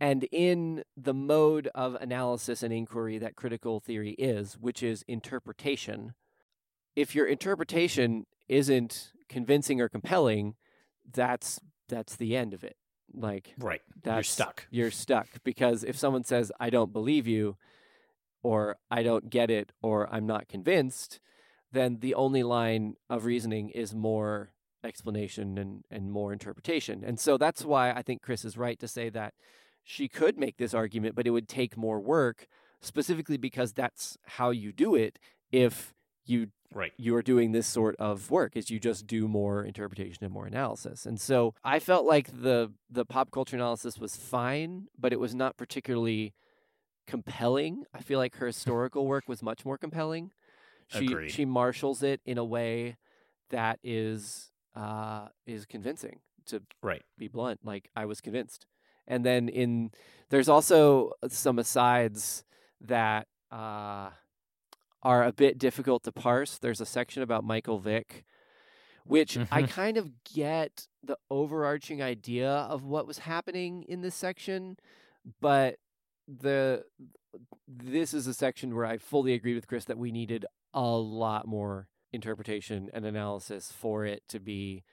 and 0.00 0.26
in 0.32 0.82
the 0.96 1.14
mode 1.14 1.68
of 1.74 1.94
analysis 1.94 2.62
and 2.62 2.74
inquiry 2.74 3.16
that 3.16 3.36
critical 3.36 3.80
theory 3.80 4.10
is, 4.12 4.58
which 4.58 4.82
is 4.82 5.02
interpretation, 5.08 6.12
if 6.96 7.14
your 7.14 7.26
interpretation 7.26 8.26
isn't 8.48 9.12
convincing 9.28 9.80
or 9.80 9.88
compelling, 9.88 10.54
that's 11.12 11.60
that's 11.88 12.16
the 12.16 12.36
end 12.36 12.54
of 12.54 12.64
it. 12.64 12.76
Like 13.12 13.54
right, 13.58 13.80
you're 14.04 14.22
stuck. 14.22 14.66
You're 14.70 14.90
stuck 14.90 15.28
because 15.44 15.84
if 15.84 15.96
someone 15.96 16.24
says 16.24 16.50
I 16.58 16.70
don't 16.70 16.92
believe 16.92 17.26
you, 17.26 17.56
or 18.42 18.76
I 18.90 19.02
don't 19.02 19.30
get 19.30 19.50
it, 19.50 19.72
or 19.82 20.12
I'm 20.12 20.26
not 20.26 20.48
convinced, 20.48 21.20
then 21.72 21.98
the 22.00 22.14
only 22.14 22.42
line 22.42 22.94
of 23.08 23.24
reasoning 23.24 23.70
is 23.70 23.94
more 23.94 24.50
explanation 24.82 25.58
and 25.58 25.84
and 25.90 26.10
more 26.10 26.32
interpretation. 26.32 27.04
And 27.04 27.20
so 27.20 27.36
that's 27.38 27.64
why 27.64 27.92
I 27.92 28.02
think 28.02 28.22
Chris 28.22 28.44
is 28.44 28.56
right 28.56 28.78
to 28.80 28.88
say 28.88 29.10
that 29.10 29.34
she 29.84 30.08
could 30.08 30.38
make 30.38 30.56
this 30.56 30.74
argument, 30.74 31.14
but 31.14 31.26
it 31.26 31.30
would 31.30 31.48
take 31.48 31.76
more 31.76 32.00
work, 32.00 32.48
specifically 32.80 33.36
because 33.36 33.72
that's 33.72 34.16
how 34.24 34.50
you 34.50 34.72
do 34.72 34.94
it. 34.94 35.18
If 35.52 35.94
you 36.24 36.48
right 36.74 36.92
you 36.96 37.14
are 37.16 37.22
doing 37.22 37.52
this 37.52 37.66
sort 37.66 37.94
of 37.98 38.30
work 38.30 38.56
is 38.56 38.70
you 38.70 38.78
just 38.78 39.06
do 39.06 39.26
more 39.28 39.64
interpretation 39.64 40.24
and 40.24 40.32
more 40.32 40.46
analysis 40.46 41.06
and 41.06 41.20
so 41.20 41.54
i 41.64 41.78
felt 41.78 42.04
like 42.04 42.42
the 42.42 42.70
the 42.90 43.04
pop 43.04 43.30
culture 43.30 43.56
analysis 43.56 43.98
was 43.98 44.16
fine 44.16 44.86
but 44.98 45.12
it 45.12 45.20
was 45.20 45.34
not 45.34 45.56
particularly 45.56 46.34
compelling 47.06 47.84
i 47.94 48.00
feel 48.00 48.18
like 48.18 48.36
her 48.36 48.46
historical 48.46 49.06
work 49.06 49.28
was 49.28 49.42
much 49.42 49.64
more 49.64 49.76
compelling 49.78 50.30
She 50.88 51.06
Agreed. 51.06 51.30
she 51.30 51.44
marshals 51.44 52.02
it 52.02 52.20
in 52.24 52.38
a 52.38 52.44
way 52.44 52.96
that 53.50 53.78
is 53.82 54.50
uh 54.74 55.28
is 55.46 55.66
convincing 55.66 56.20
to 56.46 56.60
Right. 56.82 57.02
be 57.16 57.28
blunt. 57.28 57.60
Like 57.64 57.88
I 57.96 58.04
was 58.04 58.20
convinced. 58.20 58.66
And 59.06 59.24
then 59.24 59.48
in 59.48 59.90
there's 60.30 60.48
also 60.48 61.12
some 61.28 61.58
asides 61.58 62.44
that 62.80 63.28
uh 63.50 64.10
are 65.04 65.24
a 65.24 65.32
bit 65.32 65.58
difficult 65.58 66.02
to 66.04 66.12
parse. 66.12 66.58
There's 66.58 66.80
a 66.80 66.86
section 66.86 67.22
about 67.22 67.44
Michael 67.44 67.78
Vick 67.78 68.24
which 69.06 69.36
I 69.36 69.64
Mhm. 69.64 69.68
kind 69.68 69.96
of 69.98 70.24
get 70.24 70.88
the 71.02 71.18
overarching 71.30 72.00
idea 72.00 72.50
of 72.50 72.84
what 72.84 73.06
was 73.06 73.18
happening 73.18 73.82
in 73.82 74.00
this 74.00 74.14
section, 74.14 74.78
but 75.42 75.78
the 76.26 76.86
this 77.68 78.14
is 78.14 78.26
a 78.26 78.32
section 78.32 78.74
where 78.74 78.86
I 78.86 78.96
fully 78.96 79.34
agree 79.34 79.54
with 79.54 79.66
Chris 79.66 79.84
that 79.86 79.98
we 79.98 80.10
needed 80.10 80.46
a 80.72 80.88
lot 80.88 81.46
more 81.46 81.88
interpretation 82.12 82.88
and 82.94 83.04
analysis 83.04 83.70
for 83.72 84.06
it 84.06 84.22
to 84.28 84.40
be 84.40 84.84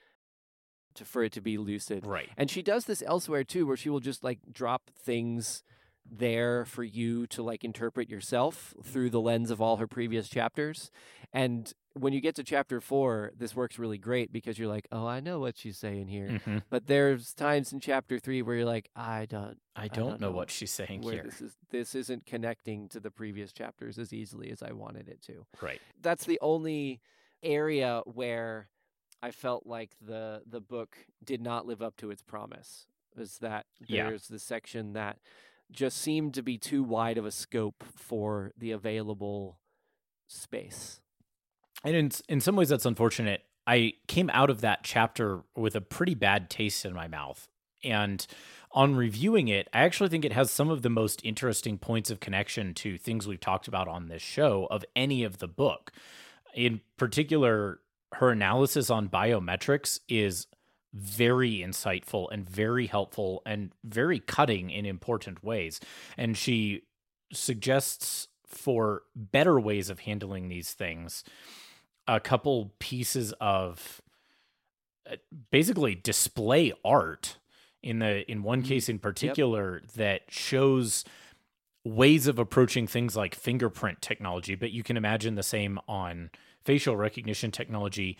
to 0.94 1.06
for 1.06 1.22
it 1.24 1.32
to 1.32 1.40
be 1.40 1.56
lucid. 1.56 2.04
Right. 2.06 2.28
And 2.36 2.50
she 2.50 2.60
does 2.62 2.84
this 2.84 3.02
elsewhere 3.06 3.44
too, 3.44 3.66
where 3.66 3.78
she 3.78 3.88
will 3.88 4.00
just 4.00 4.22
like 4.22 4.40
drop 4.52 4.90
things 4.90 5.62
there 6.10 6.64
for 6.64 6.84
you 6.84 7.26
to 7.28 7.42
like 7.42 7.64
interpret 7.64 8.08
yourself 8.10 8.74
through 8.82 9.10
the 9.10 9.20
lens 9.20 9.50
of 9.50 9.60
all 9.60 9.76
her 9.76 9.86
previous 9.86 10.28
chapters. 10.28 10.90
And 11.32 11.72
when 11.94 12.12
you 12.12 12.20
get 12.20 12.34
to 12.36 12.42
chapter 12.44 12.80
four, 12.80 13.32
this 13.36 13.54
works 13.54 13.78
really 13.78 13.98
great 13.98 14.32
because 14.32 14.58
you're 14.58 14.68
like, 14.68 14.86
oh, 14.92 15.06
I 15.06 15.20
know 15.20 15.40
what 15.40 15.56
she's 15.58 15.78
saying 15.78 16.08
here. 16.08 16.40
hmm 16.44 16.58
But 16.70 16.86
there's 16.86 17.32
times 17.34 17.72
in 17.72 17.80
chapter 17.80 18.18
three 18.18 18.42
where 18.42 18.56
you're 18.56 18.64
like, 18.64 18.90
I 18.96 19.26
don't 19.26 19.58
I 19.76 19.88
don't, 19.88 20.10
don't 20.10 20.20
know, 20.20 20.28
know 20.30 20.36
what 20.36 20.50
she's 20.50 20.70
saying 20.70 21.02
where 21.02 21.14
here. 21.14 21.22
this 21.24 21.40
is 21.40 21.56
this 21.70 21.94
isn't 21.94 22.26
connecting 22.26 22.88
to 22.90 23.00
the 23.00 23.10
previous 23.10 23.52
chapters 23.52 23.98
as 23.98 24.12
easily 24.12 24.50
as 24.50 24.62
I 24.62 24.72
wanted 24.72 25.08
it 25.08 25.22
to. 25.22 25.46
Right. 25.60 25.80
That's 26.00 26.24
the 26.24 26.38
only 26.42 27.00
area 27.42 28.02
where 28.06 28.68
I 29.22 29.30
felt 29.30 29.66
like 29.66 29.92
the 30.00 30.42
the 30.46 30.60
book 30.60 30.96
did 31.24 31.40
not 31.40 31.66
live 31.66 31.80
up 31.82 31.96
to 31.98 32.10
its 32.10 32.22
promise. 32.22 32.86
Was 33.16 33.38
that 33.38 33.66
Yeah. 33.86 34.04
there's 34.08 34.28
the 34.28 34.38
section 34.38 34.94
that 34.94 35.18
just 35.72 35.98
seemed 35.98 36.34
to 36.34 36.42
be 36.42 36.58
too 36.58 36.82
wide 36.82 37.18
of 37.18 37.26
a 37.26 37.30
scope 37.30 37.84
for 37.94 38.52
the 38.56 38.70
available 38.70 39.58
space. 40.28 41.00
And 41.84 41.96
in 41.96 42.10
in 42.28 42.40
some 42.40 42.56
ways, 42.56 42.68
that's 42.68 42.86
unfortunate. 42.86 43.42
I 43.66 43.94
came 44.08 44.30
out 44.32 44.50
of 44.50 44.60
that 44.60 44.80
chapter 44.82 45.42
with 45.56 45.74
a 45.74 45.80
pretty 45.80 46.14
bad 46.14 46.50
taste 46.50 46.84
in 46.84 46.94
my 46.94 47.08
mouth. 47.08 47.48
And 47.84 48.24
on 48.72 48.96
reviewing 48.96 49.48
it, 49.48 49.68
I 49.72 49.80
actually 49.82 50.08
think 50.08 50.24
it 50.24 50.32
has 50.32 50.50
some 50.50 50.70
of 50.70 50.82
the 50.82 50.90
most 50.90 51.20
interesting 51.24 51.78
points 51.78 52.10
of 52.10 52.20
connection 52.20 52.74
to 52.74 52.96
things 52.96 53.26
we've 53.26 53.40
talked 53.40 53.68
about 53.68 53.88
on 53.88 54.08
this 54.08 54.22
show 54.22 54.66
of 54.70 54.84
any 54.96 55.24
of 55.24 55.38
the 55.38 55.48
book. 55.48 55.92
In 56.54 56.80
particular, 56.96 57.80
her 58.14 58.30
analysis 58.30 58.90
on 58.90 59.08
biometrics 59.08 60.00
is 60.08 60.46
very 60.94 61.58
insightful 61.58 62.28
and 62.32 62.48
very 62.48 62.86
helpful 62.86 63.42
and 63.46 63.72
very 63.84 64.18
cutting 64.20 64.70
in 64.70 64.86
important 64.86 65.42
ways. 65.42 65.80
And 66.16 66.36
she 66.36 66.82
suggests 67.32 68.28
for 68.46 69.02
better 69.16 69.58
ways 69.58 69.88
of 69.90 70.00
handling 70.00 70.48
these 70.48 70.74
things 70.74 71.24
a 72.08 72.20
couple 72.20 72.74
pieces 72.78 73.32
of 73.40 74.02
uh, 75.10 75.16
basically 75.50 75.94
display 75.94 76.72
art 76.84 77.38
in 77.82 77.98
the 77.98 78.30
in 78.30 78.42
one 78.42 78.62
Mhm. 78.62 78.66
case 78.68 78.88
in 78.88 78.98
particular 78.98 79.82
that 79.96 80.22
shows 80.30 81.04
ways 81.84 82.26
of 82.28 82.38
approaching 82.38 82.86
things 82.86 83.16
like 83.16 83.34
fingerprint 83.34 84.02
technology 84.02 84.54
but 84.54 84.72
you 84.72 84.82
can 84.82 84.96
imagine 84.96 85.34
the 85.36 85.42
same 85.42 85.78
on 85.88 86.30
facial 86.64 86.96
recognition 86.96 87.50
technology 87.50 88.18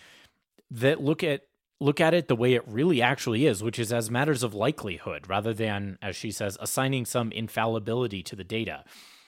that 0.71 1.01
look 1.01 1.23
at 1.23 1.47
look 1.83 1.99
at 2.01 2.13
it 2.13 2.27
the 2.27 2.35
way 2.35 2.53
it 2.53 2.67
really 2.67 3.01
actually 3.01 3.45
is 3.45 3.61
which 3.61 3.77
is 3.77 3.91
as 3.91 4.09
matters 4.09 4.43
of 4.43 4.53
likelihood 4.53 5.27
rather 5.27 5.53
than 5.53 5.97
as 6.01 6.15
she 6.15 6.31
says 6.31 6.57
assigning 6.61 7.05
some 7.05 7.31
infallibility 7.31 8.23
to 8.23 8.35
the 8.35 8.43
data 8.43 8.83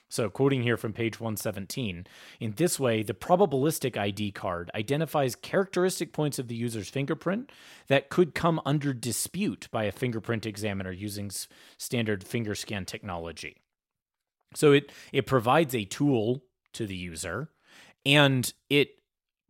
so, 0.07 0.29
quoting 0.29 0.61
here 0.61 0.77
from 0.77 0.93
page 0.93 1.19
117, 1.19 2.05
in 2.39 2.51
this 2.53 2.79
way, 2.79 3.01
the 3.01 3.15
probabilistic 3.15 3.97
ID 3.97 4.31
card 4.31 4.69
identifies 4.75 5.35
characteristic 5.35 6.13
points 6.13 6.37
of 6.37 6.47
the 6.47 6.55
user's 6.55 6.89
fingerprint 6.89 7.51
that 7.87 8.09
could 8.09 8.35
come 8.35 8.61
under 8.65 8.93
dispute 8.93 9.67
by 9.71 9.85
a 9.85 9.91
fingerprint 9.91 10.45
examiner 10.45 10.91
using 10.91 11.31
standard 11.77 12.23
finger 12.23 12.53
scan 12.53 12.85
technology. 12.85 13.57
So, 14.53 14.73
it, 14.73 14.91
it 15.11 15.25
provides 15.25 15.73
a 15.73 15.85
tool 15.85 16.43
to 16.73 16.85
the 16.85 16.95
user 16.95 17.49
and 18.05 18.53
it 18.69 18.89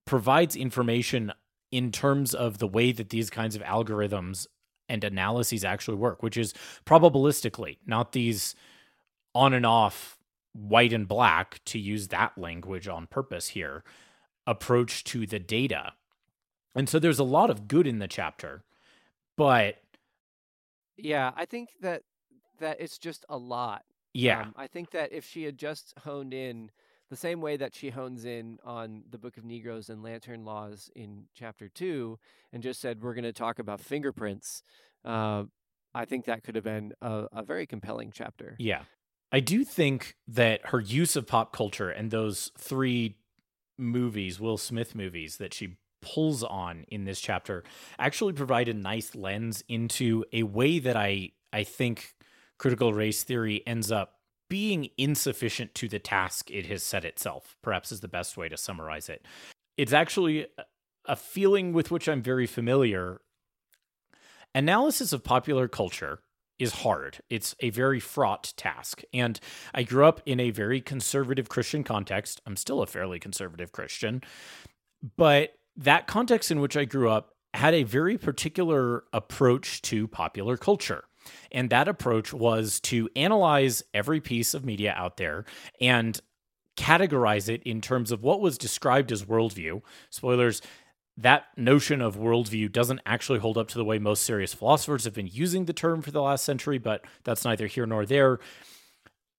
provides 0.05 0.55
information 0.55 1.33
in 1.75 1.91
terms 1.91 2.33
of 2.33 2.59
the 2.59 2.67
way 2.67 2.91
that 2.93 3.09
these 3.09 3.29
kinds 3.29 3.55
of 3.55 3.61
algorithms 3.63 4.47
and 4.87 5.03
analyses 5.03 5.65
actually 5.65 5.97
work, 5.97 6.23
which 6.23 6.37
is 6.37 6.53
probabilistically, 6.85 7.77
not 7.85 8.13
these 8.13 8.55
on 9.35 9.53
and 9.53 9.65
off 9.65 10.17
white 10.53 10.93
and 10.93 11.07
black 11.07 11.61
to 11.65 11.79
use 11.79 12.09
that 12.09 12.37
language 12.37 12.87
on 12.87 13.07
purpose 13.07 13.49
here 13.49 13.83
approach 14.47 15.03
to 15.05 15.27
the 15.27 15.39
data. 15.39 15.93
And 16.75 16.89
so 16.89 16.99
there's 16.99 17.19
a 17.19 17.23
lot 17.23 17.49
of 17.49 17.67
good 17.67 17.87
in 17.87 17.99
the 17.99 18.07
chapter, 18.07 18.63
but 19.37 19.77
Yeah, 20.97 21.31
I 21.35 21.45
think 21.45 21.69
that 21.81 22.03
that 22.59 22.79
it's 22.79 22.97
just 22.97 23.25
a 23.29 23.37
lot. 23.37 23.83
yeah, 24.13 24.45
Um, 24.45 24.53
I 24.55 24.67
think 24.67 24.91
that 24.91 25.11
if 25.11 25.25
she 25.25 25.43
had 25.43 25.57
just 25.57 25.93
honed 25.99 26.33
in 26.33 26.71
the 27.09 27.15
same 27.15 27.41
way 27.41 27.57
that 27.57 27.75
she 27.75 27.89
hones 27.89 28.25
in 28.25 28.57
on 28.63 29.03
the 29.09 29.17
Book 29.17 29.37
of 29.37 29.45
Negroes 29.45 29.89
and 29.89 30.01
Lantern 30.01 30.43
Laws 30.43 30.89
in 30.95 31.25
chapter 31.33 31.69
two, 31.69 32.19
and 32.51 32.63
just 32.63 32.81
said 32.81 33.01
we're 33.01 33.13
going 33.13 33.23
to 33.23 33.33
talk 33.33 33.59
about 33.59 33.79
fingerprints, 33.79 34.63
uh, 35.03 35.43
I 35.93 36.05
think 36.05 36.25
that 36.25 36.43
could 36.43 36.55
have 36.55 36.63
been 36.63 36.93
a, 37.01 37.25
a 37.31 37.43
very 37.43 37.65
compelling 37.65 38.11
chapter. 38.13 38.55
yeah. 38.59 38.81
I 39.31 39.39
do 39.41 39.65
think 39.65 40.15
that 40.27 40.67
her 40.67 40.79
use 40.79 41.15
of 41.15 41.27
pop 41.27 41.51
culture 41.51 41.89
and 41.89 42.09
those 42.09 42.51
three 42.57 43.17
movies, 43.77 44.39
Will 44.39 44.57
Smith 44.57 44.95
movies 44.95 45.37
that 45.37 45.53
she 45.53 45.75
pulls 46.01 46.43
on 46.43 46.85
in 46.87 47.03
this 47.03 47.19
chapter 47.19 47.63
actually 47.97 48.33
provide 48.33 48.69
a 48.69 48.73
nice 48.73 49.15
lens 49.15 49.63
into 49.67 50.23
a 50.31 50.43
way 50.43 50.79
that 50.79 50.95
I 50.95 51.31
I 51.51 51.63
think 51.63 52.13
critical 52.57 52.93
race 52.93 53.23
theory 53.23 53.63
ends 53.65 53.91
up 53.91 54.14
being 54.49 54.89
insufficient 54.97 55.73
to 55.75 55.87
the 55.87 55.99
task 55.99 56.51
it 56.51 56.65
has 56.67 56.83
set 56.83 57.05
itself. 57.05 57.55
Perhaps 57.61 57.91
is 57.91 58.01
the 58.01 58.07
best 58.07 58.37
way 58.37 58.49
to 58.49 58.57
summarize 58.57 59.09
it. 59.09 59.25
It's 59.77 59.93
actually 59.93 60.47
a- 61.07 61.15
feeling 61.15 61.73
with 61.73 61.91
which 61.91 62.07
I'm 62.07 62.21
very 62.21 62.47
familiar. 62.47 63.21
Analysis 64.53 65.13
of 65.13 65.23
popular 65.23 65.67
culture 65.67 66.19
is 66.57 66.71
hard. 66.71 67.19
It's 67.29 67.55
a 67.59 67.69
very 67.69 67.99
fraught 67.99 68.53
task. 68.55 69.01
And 69.13 69.39
I 69.73 69.83
grew 69.83 70.05
up 70.05 70.21
in 70.25 70.39
a 70.39 70.51
very 70.51 70.79
conservative 70.79 71.49
Christian 71.49 71.83
context. 71.83 72.41
I'm 72.45 72.55
still 72.55 72.81
a 72.81 72.87
fairly 72.87 73.19
conservative 73.19 73.71
Christian. 73.71 74.21
But 75.17 75.53
that 75.75 76.07
context 76.07 76.51
in 76.51 76.61
which 76.61 76.77
I 76.77 76.85
grew 76.85 77.09
up 77.09 77.31
had 77.53 77.73
a 77.73 77.83
very 77.83 78.17
particular 78.17 79.03
approach 79.13 79.81
to 79.83 80.07
popular 80.07 80.57
culture. 80.57 81.03
And 81.51 81.69
that 81.69 81.87
approach 81.87 82.33
was 82.33 82.79
to 82.81 83.09
analyze 83.15 83.83
every 83.93 84.21
piece 84.21 84.53
of 84.53 84.65
media 84.65 84.93
out 84.95 85.17
there 85.17 85.45
and 85.79 86.19
categorize 86.75 87.47
it 87.47 87.63
in 87.63 87.81
terms 87.81 88.11
of 88.11 88.23
what 88.23 88.41
was 88.41 88.57
described 88.57 89.11
as 89.11 89.23
worldview. 89.23 89.81
Spoilers, 90.09 90.61
that 91.17 91.45
notion 91.55 92.01
of 92.01 92.17
worldview 92.17 92.71
doesn't 92.71 92.99
actually 93.05 93.39
hold 93.39 93.57
up 93.57 93.69
to 93.69 93.77
the 93.77 93.85
way 93.85 93.97
most 93.99 94.23
serious 94.23 94.53
philosophers 94.53 95.05
have 95.05 95.13
been 95.13 95.29
using 95.31 95.65
the 95.65 95.73
term 95.73 96.01
for 96.01 96.11
the 96.11 96.21
last 96.21 96.43
century, 96.43 96.77
but 96.77 97.05
that's 97.23 97.45
neither 97.45 97.67
here 97.67 97.85
nor 97.85 98.05
there. 98.05 98.39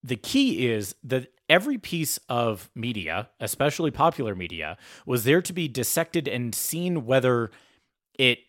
The 0.03 0.15
key 0.15 0.67
is 0.67 0.95
that 1.03 1.27
every 1.49 1.77
piece 1.77 2.17
of 2.29 2.69
media, 2.73 3.29
especially 3.39 3.91
popular 3.91 4.35
media, 4.35 4.77
was 5.05 5.23
there 5.23 5.41
to 5.41 5.53
be 5.53 5.67
dissected 5.67 6.27
and 6.27 6.53
seen 6.55 7.05
whether 7.05 7.51
it 8.17 8.39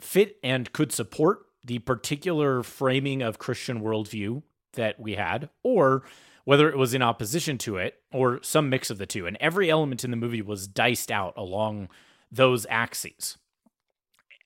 fit 0.00 0.36
and 0.42 0.72
could 0.72 0.92
support 0.92 1.46
the 1.64 1.78
particular 1.80 2.62
framing 2.62 3.22
of 3.22 3.38
Christian 3.38 3.80
worldview 3.80 4.42
that 4.74 5.00
we 5.00 5.14
had, 5.14 5.48
or 5.62 6.04
whether 6.44 6.68
it 6.68 6.76
was 6.76 6.92
in 6.92 7.02
opposition 7.02 7.56
to 7.58 7.78
it, 7.78 8.00
or 8.12 8.42
some 8.42 8.68
mix 8.68 8.90
of 8.90 8.98
the 8.98 9.06
two. 9.06 9.26
And 9.26 9.36
every 9.40 9.70
element 9.70 10.04
in 10.04 10.10
the 10.10 10.16
movie 10.16 10.42
was 10.42 10.68
diced 10.68 11.10
out 11.10 11.32
along 11.36 11.88
those 12.30 12.66
axes. 12.68 13.38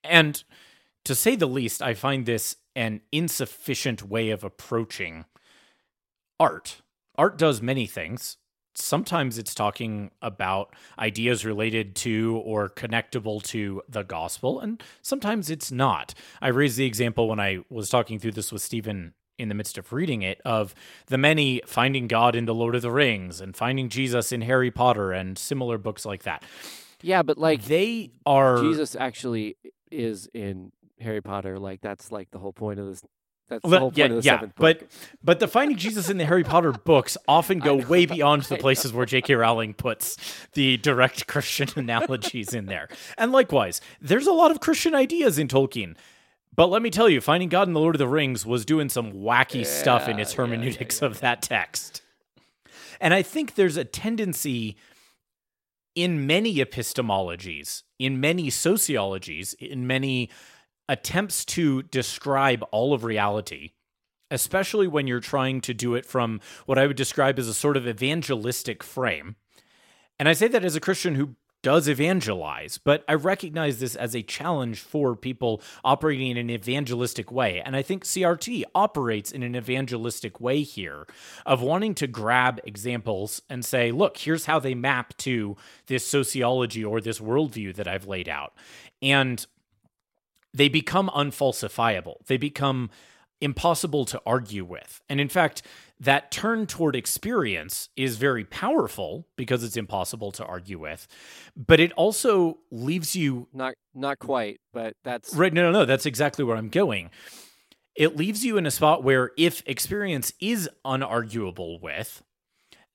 And 0.05 0.43
to 1.05 1.15
say 1.15 1.35
the 1.35 1.47
least, 1.47 1.83
I 1.83 1.95
find 1.95 2.25
this 2.25 2.57
an 2.77 3.01
insufficient 3.11 4.03
way 4.03 4.31
of 4.31 4.45
approaching 4.45 5.25
art. 6.39 6.83
Art 7.17 7.37
does 7.37 7.61
many 7.61 7.87
things. 7.87 8.37
Sometimes 8.81 9.39
it's 9.39 9.55
talking 9.55 10.11
about 10.23 10.75
ideas 10.99 11.45
related 11.45 11.95
to 11.97 12.41
or 12.45 12.69
connectable 12.69 13.43
to 13.45 13.83
the 13.89 14.03
gospel, 14.03 14.61
and 14.61 14.83
sometimes 15.03 15.51
it's 15.51 15.73
not. 15.73 16.15
I 16.41 16.49
raised 16.49 16.77
the 16.77 16.87
example 16.87 17.29
when 17.29 17.41
I 17.41 17.59
was 17.69 17.89
talking 17.89 18.19
through 18.19 18.33
this 18.33 18.53
with 18.53 18.63
Stephen 18.63 19.15
in 19.39 19.49
the 19.49 19.55
midst 19.55 19.79
of 19.79 19.93
reading 19.93 20.23
it 20.23 20.41
of 20.45 20.75
the 21.07 21.19
many 21.19 21.63
finding 21.65 22.09
God 22.09 22.35
in 22.35 22.45
the 22.45 22.55
Lord 22.55 22.75
of 22.75 22.83
the 22.83 22.91
Rings 22.91 23.41
and 23.41 23.57
finding 23.57 23.89
Jesus 23.89 24.33
in 24.33 24.43
Harry 24.43 24.71
Potter 24.71 25.13
and 25.13 25.39
similar 25.39 25.79
books 25.79 26.05
like 26.05 26.25
that. 26.25 26.43
Yeah, 27.03 27.23
but 27.23 27.39
like 27.39 27.65
they 27.65 28.11
are 28.27 28.61
Jesus 28.61 28.97
actually 28.97 29.57
is 29.91 30.29
in 30.35 30.73
Harry 31.01 31.23
Potter. 31.23 31.59
Like 31.59 31.81
that's 31.81 32.11
like 32.11 32.31
the 32.31 32.39
whole 32.39 32.53
point 32.53 32.81
of 32.81 32.87
this. 32.87 33.03
That's 33.49 33.63
the 33.63 33.79
whole 33.79 33.91
point 33.91 33.97
yeah, 33.97 34.05
of 34.05 34.11
the 34.11 34.23
yeah, 34.23 34.35
seventh 34.37 34.53
but 34.57 34.81
book. 34.81 34.89
but 35.25 35.41
the 35.41 35.49
finding 35.49 35.77
Jesus 35.77 36.11
in 36.11 36.19
the 36.19 36.27
Harry 36.27 36.45
Potter 36.45 36.73
books 36.73 37.17
often 37.27 37.59
go 37.61 37.77
way 37.77 38.05
beyond 38.05 38.43
the 38.43 38.57
places 38.59 38.93
where 38.93 39.07
J.K. 39.07 39.35
Rowling 39.35 39.75
puts 39.75 40.17
the 40.53 40.77
direct 40.77 41.27
Christian 41.27 41.69
analogies 41.77 42.53
in 42.53 42.67
there. 42.67 42.89
And 43.17 43.33
likewise, 43.33 43.81
there's 44.01 44.27
a 44.27 44.33
lot 44.33 44.51
of 44.51 44.61
Christian 44.61 44.95
ideas 44.95 45.39
in 45.39 45.49
Tolkien. 45.49 45.97
But 46.55 46.71
let 46.71 46.83
me 46.83 46.91
tell 46.91 47.09
you, 47.09 47.21
Finding 47.21 47.49
God 47.49 47.69
in 47.69 47.75
the 47.75 47.81
Lord 47.81 47.95
of 47.95 48.01
the 48.01 48.09
Rings 48.09 48.45
was 48.45 48.65
doing 48.65 48.89
some 48.89 49.13
wacky 49.13 49.65
stuff 49.65 50.09
in 50.09 50.19
its 50.19 50.33
Yeah, 50.35 50.43
yeah, 50.43 50.51
yeah, 50.51 50.57
hermeneutics 50.57 51.01
yeah. 51.01 51.07
of 51.07 51.21
that 51.21 51.41
text. 51.41 52.03
And 53.01 53.15
I 53.15 53.23
think 53.23 53.55
there's 53.55 53.77
a 53.77 53.85
tendency 53.85 54.77
in 55.95 56.27
many 56.27 56.57
epistemologies, 56.57 57.83
in 57.99 58.21
many 58.21 58.51
sociologies, 58.51 59.55
in 59.55 59.87
many 59.87 60.31
attempts 60.89 61.45
to 61.45 61.83
describe 61.83 62.65
all 62.71 62.95
of 62.95 63.05
reality, 63.05 63.73
especially 64.31 64.87
when 64.87 65.07
you're 65.07 65.21
trying 65.21 65.61
to 65.63 65.75
do 65.75 65.95
it 65.95 66.07
from 66.07 66.41
what 66.67 66.79
I 66.79 66.87
would 66.87 66.97
describe 66.97 67.39
as 67.39 67.49
a 67.49 67.55
sort 67.55 67.77
of 67.77 67.87
evangelistic 67.87 68.83
frame. 68.83 69.37
And 70.19 70.29
I 70.29 70.33
say 70.33 70.49
that 70.49 70.65
as 70.65 70.77
a 70.77 70.81
Christian 70.81 71.15
who 71.15 71.37
does 71.63 71.89
evangelize, 71.89 72.79
but 72.79 73.05
I 73.09 73.15
recognize 73.15 73.81
this 73.81 73.97
as 73.97 74.15
a 74.15 74.23
challenge 74.23 74.79
for 74.81 75.17
people 75.17 75.61
operating 75.85 76.31
in 76.31 76.37
an 76.37 76.51
evangelistic 76.51 77.33
way. 77.33 77.61
And 77.61 77.75
I 77.75 77.83
think 77.83 78.05
CRT 78.05 78.63
operates 78.75 79.33
in 79.33 79.43
an 79.43 79.57
evangelistic 79.57 80.41
way 80.41 80.63
here 80.63 81.07
of 81.45 81.61
wanting 81.61 81.95
to 81.97 82.07
grab 82.07 82.61
examples 82.65 83.43
and 83.51 83.65
say, 83.65 83.91
look, 83.91 84.19
here's 84.19 84.47
how 84.47 84.61
they 84.61 84.75
map 84.75 85.17
to 85.19 85.57
this 85.87 86.07
sociology 86.07 86.85
or 86.85 87.01
this 87.01 87.19
worldview 87.19 87.75
that 87.75 87.89
I've 87.89 88.07
laid 88.07 88.29
out. 88.29 88.53
And 89.03 89.45
they 90.55 90.69
become 90.69 91.11
unfalsifiable. 91.15 92.27
They 92.27 92.37
become 92.37 92.91
impossible 93.41 94.05
to 94.05 94.21
argue 94.27 94.65
with. 94.65 95.01
And 95.09 95.21
in 95.21 95.29
fact, 95.29 95.63
that 96.01 96.31
turn 96.31 96.67
toward 96.67 96.97
experience 96.97 97.89
is 97.97 98.17
very 98.17 98.45
powerful 98.45 99.27
because 99.37 99.65
it's 99.65 99.77
impossible 99.77 100.33
to 100.33 100.45
argue 100.45 100.79
with, 100.79 101.07
but 101.57 101.81
it 101.81 101.93
also 101.93 102.59
leaves 102.71 103.17
you 103.17 103.49
not 103.53 103.75
not 103.95 104.19
quite, 104.19 104.61
but 104.73 104.95
that's 105.05 105.35
right. 105.35 105.53
No, 105.53 105.63
no, 105.63 105.81
no. 105.81 105.85
That's 105.85 106.07
exactly 106.07 106.45
where 106.45 106.57
I'm 106.57 106.69
going. 106.69 107.11
It 107.95 108.17
leaves 108.17 108.45
you 108.45 108.57
in 108.59 108.67
a 108.67 108.71
spot 108.71 109.03
where 109.03 109.33
if 109.37 109.63
experience 109.67 110.33
is 110.41 110.71
unarguable 110.85 111.81
with, 111.81 112.23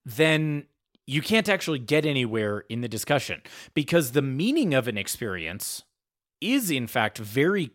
then 0.05 0.65
you 1.05 1.21
can't 1.21 1.49
actually 1.49 1.79
get 1.79 2.05
anywhere 2.05 2.63
in 2.69 2.79
the 2.79 2.87
discussion 2.87 3.41
because 3.73 4.11
the 4.13 4.21
meaning 4.21 4.73
of 4.73 4.87
an 4.87 4.97
experience 4.97 5.83
is 6.51 6.71
in 6.71 6.87
fact 6.87 7.17
very 7.17 7.71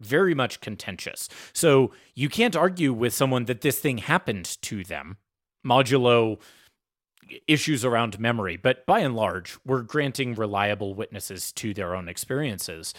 very 0.00 0.34
much 0.34 0.60
contentious. 0.60 1.28
So 1.52 1.92
you 2.14 2.28
can't 2.28 2.56
argue 2.56 2.92
with 2.92 3.12
someone 3.12 3.44
that 3.44 3.60
this 3.60 3.78
thing 3.78 3.98
happened 3.98 4.56
to 4.62 4.82
them, 4.82 5.18
modulo 5.64 6.40
issues 7.46 7.84
around 7.84 8.18
memory. 8.18 8.56
But 8.56 8.86
by 8.86 9.00
and 9.00 9.14
large, 9.14 9.58
we're 9.64 9.82
granting 9.82 10.34
reliable 10.34 10.94
witnesses 10.94 11.52
to 11.52 11.74
their 11.74 11.94
own 11.94 12.08
experiences. 12.08 12.94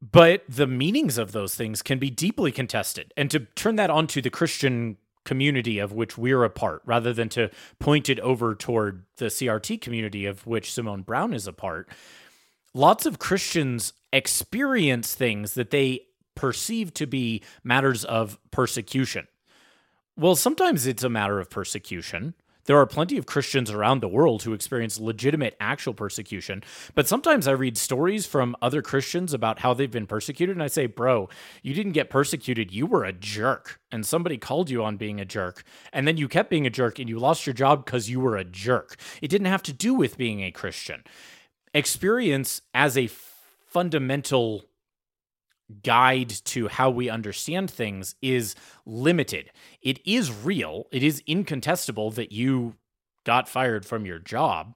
But 0.00 0.44
the 0.48 0.66
meanings 0.66 1.18
of 1.18 1.32
those 1.32 1.54
things 1.54 1.82
can 1.82 1.98
be 1.98 2.10
deeply 2.10 2.52
contested. 2.52 3.12
And 3.16 3.30
to 3.30 3.40
turn 3.40 3.76
that 3.76 3.90
onto 3.90 4.22
the 4.22 4.30
Christian 4.30 4.98
community 5.24 5.78
of 5.78 5.92
which 5.92 6.16
we're 6.16 6.44
a 6.44 6.50
part, 6.50 6.82
rather 6.84 7.12
than 7.12 7.28
to 7.30 7.50
point 7.80 8.08
it 8.08 8.20
over 8.20 8.54
toward 8.54 9.04
the 9.16 9.26
CRT 9.26 9.80
community 9.80 10.24
of 10.24 10.46
which 10.46 10.72
Simone 10.72 11.02
Browne 11.02 11.34
is 11.34 11.46
a 11.46 11.52
part, 11.52 11.88
lots 12.76 13.06
of 13.06 13.18
Christians 13.18 13.94
experience 14.12 15.14
things 15.14 15.54
that 15.54 15.70
they 15.70 16.02
perceive 16.34 16.92
to 16.94 17.06
be 17.06 17.42
matters 17.64 18.04
of 18.04 18.38
persecution. 18.50 19.26
Well, 20.16 20.36
sometimes 20.36 20.86
it's 20.86 21.02
a 21.02 21.08
matter 21.08 21.40
of 21.40 21.48
persecution. 21.48 22.34
There 22.66 22.76
are 22.76 22.86
plenty 22.86 23.16
of 23.16 23.26
Christians 23.26 23.70
around 23.70 24.00
the 24.00 24.08
world 24.08 24.42
who 24.42 24.52
experience 24.52 24.98
legitimate 24.98 25.56
actual 25.60 25.94
persecution, 25.94 26.64
but 26.94 27.06
sometimes 27.06 27.46
I 27.46 27.52
read 27.52 27.78
stories 27.78 28.26
from 28.26 28.56
other 28.60 28.82
Christians 28.82 29.32
about 29.32 29.60
how 29.60 29.72
they've 29.72 29.90
been 29.90 30.06
persecuted, 30.06 30.56
and 30.56 30.62
I 30.62 30.66
say, 30.66 30.86
Bro, 30.86 31.28
you 31.62 31.74
didn't 31.74 31.92
get 31.92 32.10
persecuted. 32.10 32.72
You 32.72 32.86
were 32.86 33.04
a 33.04 33.12
jerk, 33.12 33.80
and 33.92 34.04
somebody 34.04 34.36
called 34.36 34.68
you 34.68 34.82
on 34.82 34.96
being 34.96 35.20
a 35.20 35.24
jerk, 35.24 35.62
and 35.92 36.08
then 36.08 36.16
you 36.16 36.28
kept 36.28 36.50
being 36.50 36.66
a 36.66 36.70
jerk, 36.70 36.98
and 36.98 37.08
you 37.08 37.20
lost 37.20 37.46
your 37.46 37.54
job 37.54 37.84
because 37.84 38.10
you 38.10 38.18
were 38.18 38.36
a 38.36 38.44
jerk. 38.44 38.96
It 39.22 39.28
didn't 39.28 39.46
have 39.46 39.62
to 39.62 39.72
do 39.72 39.94
with 39.94 40.18
being 40.18 40.42
a 40.42 40.50
Christian. 40.50 41.04
Experience 41.76 42.62
as 42.72 42.96
a 42.96 43.10
fundamental 43.66 44.64
guide 45.82 46.30
to 46.30 46.68
how 46.68 46.88
we 46.88 47.10
understand 47.10 47.70
things 47.70 48.14
is 48.22 48.54
limited. 48.86 49.50
It 49.82 50.00
is 50.06 50.32
real, 50.32 50.86
it 50.90 51.02
is 51.02 51.22
incontestable 51.26 52.12
that 52.12 52.32
you 52.32 52.76
got 53.24 53.46
fired 53.46 53.84
from 53.84 54.06
your 54.06 54.18
job, 54.18 54.74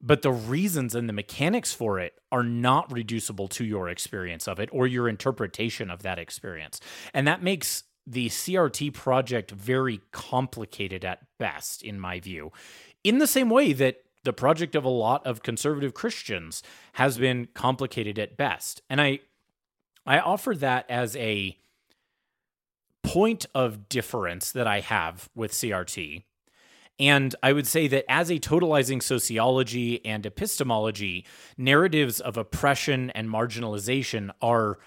but 0.00 0.22
the 0.22 0.32
reasons 0.32 0.94
and 0.94 1.06
the 1.06 1.12
mechanics 1.12 1.74
for 1.74 2.00
it 2.00 2.14
are 2.32 2.44
not 2.44 2.90
reducible 2.90 3.48
to 3.48 3.64
your 3.66 3.90
experience 3.90 4.48
of 4.48 4.58
it 4.58 4.70
or 4.72 4.86
your 4.86 5.06
interpretation 5.06 5.90
of 5.90 6.02
that 6.02 6.18
experience. 6.18 6.80
And 7.12 7.28
that 7.28 7.42
makes 7.42 7.84
the 8.06 8.30
CRT 8.30 8.94
project 8.94 9.50
very 9.50 10.00
complicated 10.12 11.04
at 11.04 11.26
best, 11.38 11.82
in 11.82 12.00
my 12.00 12.20
view, 12.20 12.52
in 13.04 13.18
the 13.18 13.26
same 13.26 13.50
way 13.50 13.74
that 13.74 13.96
the 14.24 14.32
project 14.32 14.74
of 14.74 14.84
a 14.84 14.88
lot 14.88 15.26
of 15.26 15.42
conservative 15.42 15.94
Christians 15.94 16.62
has 16.94 17.18
been 17.18 17.48
complicated 17.54 18.18
at 18.18 18.36
best. 18.36 18.82
And 18.90 19.00
I 19.00 19.20
I 20.06 20.20
offer 20.20 20.54
that 20.54 20.86
as 20.88 21.16
a 21.16 21.58
point 23.02 23.46
of 23.54 23.88
difference 23.88 24.52
that 24.52 24.66
I 24.66 24.80
have 24.80 25.28
with 25.34 25.52
CRT. 25.52 26.24
And 26.98 27.34
I 27.42 27.52
would 27.52 27.66
say 27.66 27.86
that 27.88 28.04
as 28.10 28.30
a 28.30 28.38
totalizing 28.38 29.02
sociology 29.02 30.04
and 30.04 30.26
epistemology, 30.26 31.24
narratives 31.56 32.20
of 32.20 32.36
oppression 32.36 33.10
and 33.10 33.28
marginalization 33.28 34.30
are 34.42 34.78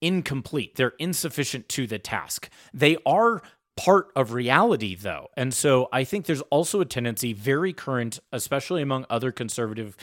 incomplete. 0.00 0.76
They're 0.76 0.94
insufficient 0.98 1.68
to 1.70 1.86
the 1.86 1.98
task. 1.98 2.48
They 2.72 2.96
are 3.06 3.42
part 3.80 4.08
of 4.14 4.34
reality, 4.34 4.94
though. 4.94 5.28
And 5.38 5.54
so 5.54 5.88
I 5.90 6.04
think 6.04 6.26
there's 6.26 6.42
also 6.42 6.82
a 6.82 6.84
tendency, 6.84 7.32
very 7.32 7.72
current, 7.72 8.20
especially 8.30 8.82
among 8.82 9.06
other 9.08 9.32
conservative 9.32 9.96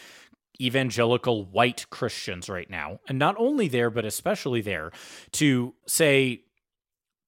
evangelical 0.59 1.45
white 1.45 1.85
Christians 1.91 2.49
right 2.49 2.69
now, 2.69 2.99
and 3.07 3.19
not 3.19 3.35
only 3.37 3.67
there, 3.67 3.91
but 3.91 4.03
especially 4.03 4.61
there, 4.61 4.91
to 5.33 5.75
say 5.85 6.41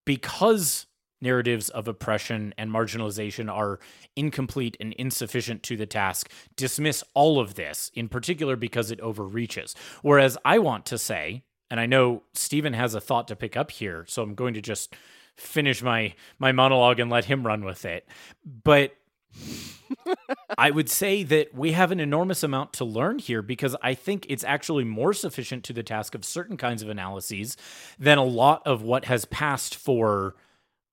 because 0.06 0.88
narratives 1.22 1.70
of 1.70 1.88
oppression 1.88 2.52
and 2.58 2.72
marginalization 2.72 3.54
are 3.54 3.80
incomplete 4.16 4.76
and 4.80 4.94
insufficient 4.94 5.62
to 5.62 5.78
the 5.78 5.86
task, 5.86 6.32
dismiss 6.56 7.04
all 7.14 7.40
of 7.40 7.54
this, 7.54 7.92
in 7.94 8.10
particular 8.10 8.56
because 8.56 8.90
it 8.90 9.00
overreaches. 9.02 9.76
Whereas 10.02 10.36
I 10.44 10.58
want 10.58 10.88
to 10.88 10.98
say, 10.98 11.44
and 11.70 11.80
I 11.80 11.86
know 11.86 12.24
Stephen 12.34 12.74
has 12.74 12.96
a 12.96 13.02
thought 13.02 13.28
to 13.28 13.36
pick 13.36 13.56
up 13.56 13.70
here, 13.70 14.06
so 14.08 14.24
I'm 14.24 14.34
going 14.34 14.56
to 14.56 14.62
just 14.62 14.96
finish 15.40 15.82
my 15.82 16.14
my 16.38 16.52
monologue 16.52 17.00
and 17.00 17.10
let 17.10 17.26
him 17.26 17.46
run 17.46 17.64
with 17.66 17.86
it. 17.86 18.08
But 18.46 18.96
I 20.58 20.72
would 20.72 20.90
say 20.90 21.24
that 21.24 21.54
we 21.54 21.72
have 21.74 21.92
an 21.92 22.00
enormous 22.00 22.44
amount 22.44 22.74
to 22.74 22.86
learn 22.86 23.20
here 23.20 23.42
because 23.42 23.76
I 23.82 23.94
think 23.94 24.26
it's 24.30 24.44
actually 24.44 24.84
more 24.84 25.14
sufficient 25.14 25.64
to 25.66 25.74
the 25.74 25.84
task 25.84 26.16
of 26.16 26.26
certain 26.26 26.58
kinds 26.58 26.82
of 26.82 26.90
analyses 26.90 27.58
than 27.98 28.18
a 28.18 28.24
lot 28.24 28.66
of 28.66 28.82
what 28.82 29.06
has 29.06 29.26
passed 29.26 29.76
for 29.76 30.36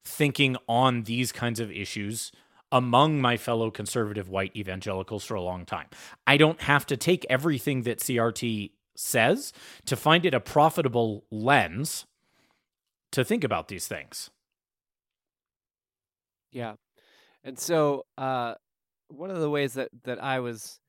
thinking 0.04 0.56
on 0.68 1.02
these 1.02 1.32
kinds 1.32 1.61
of 1.61 1.70
issues 1.70 2.30
among 2.72 3.20
my 3.20 3.37
fellow 3.37 3.70
conservative 3.70 4.28
white 4.28 4.54
evangelicals 4.56 5.24
for 5.24 5.35
a 5.35 5.42
long 5.42 5.64
time. 5.64 5.87
I 6.26 6.37
don't 6.37 6.61
have 6.62 6.87
to 6.87 6.96
take 6.96 7.26
everything 7.28 7.82
that 7.82 8.00
CRT 8.00 8.72
says 8.94 9.52
to 9.85 9.96
find 9.96 10.26
it 10.26 10.35
a 10.35 10.40
profitable 10.40 11.24
lens 11.30 12.06
to 13.12 13.24
think 13.24 13.44
about 13.44 13.68
these 13.68 13.87
things. 13.87 14.30
Yeah. 16.56 16.76
And 17.44 17.58
so 17.58 18.06
uh, 18.16 18.54
one 19.08 19.30
of 19.30 19.40
the 19.40 19.50
ways 19.50 19.74
that, 19.74 19.90
that 20.04 20.24
I 20.24 20.40
was 20.40 20.80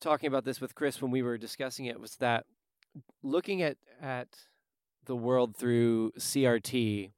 talking 0.00 0.26
about 0.26 0.46
this 0.46 0.58
with 0.58 0.74
Chris 0.74 1.02
when 1.02 1.10
we 1.10 1.20
were 1.20 1.36
discussing 1.36 1.84
it 1.84 2.00
was 2.00 2.16
that 2.16 2.46
looking 3.22 3.60
at, 3.60 3.76
at 4.00 4.28
the 5.04 5.14
world 5.14 5.54
through 5.54 6.12
CRT, 6.18 7.10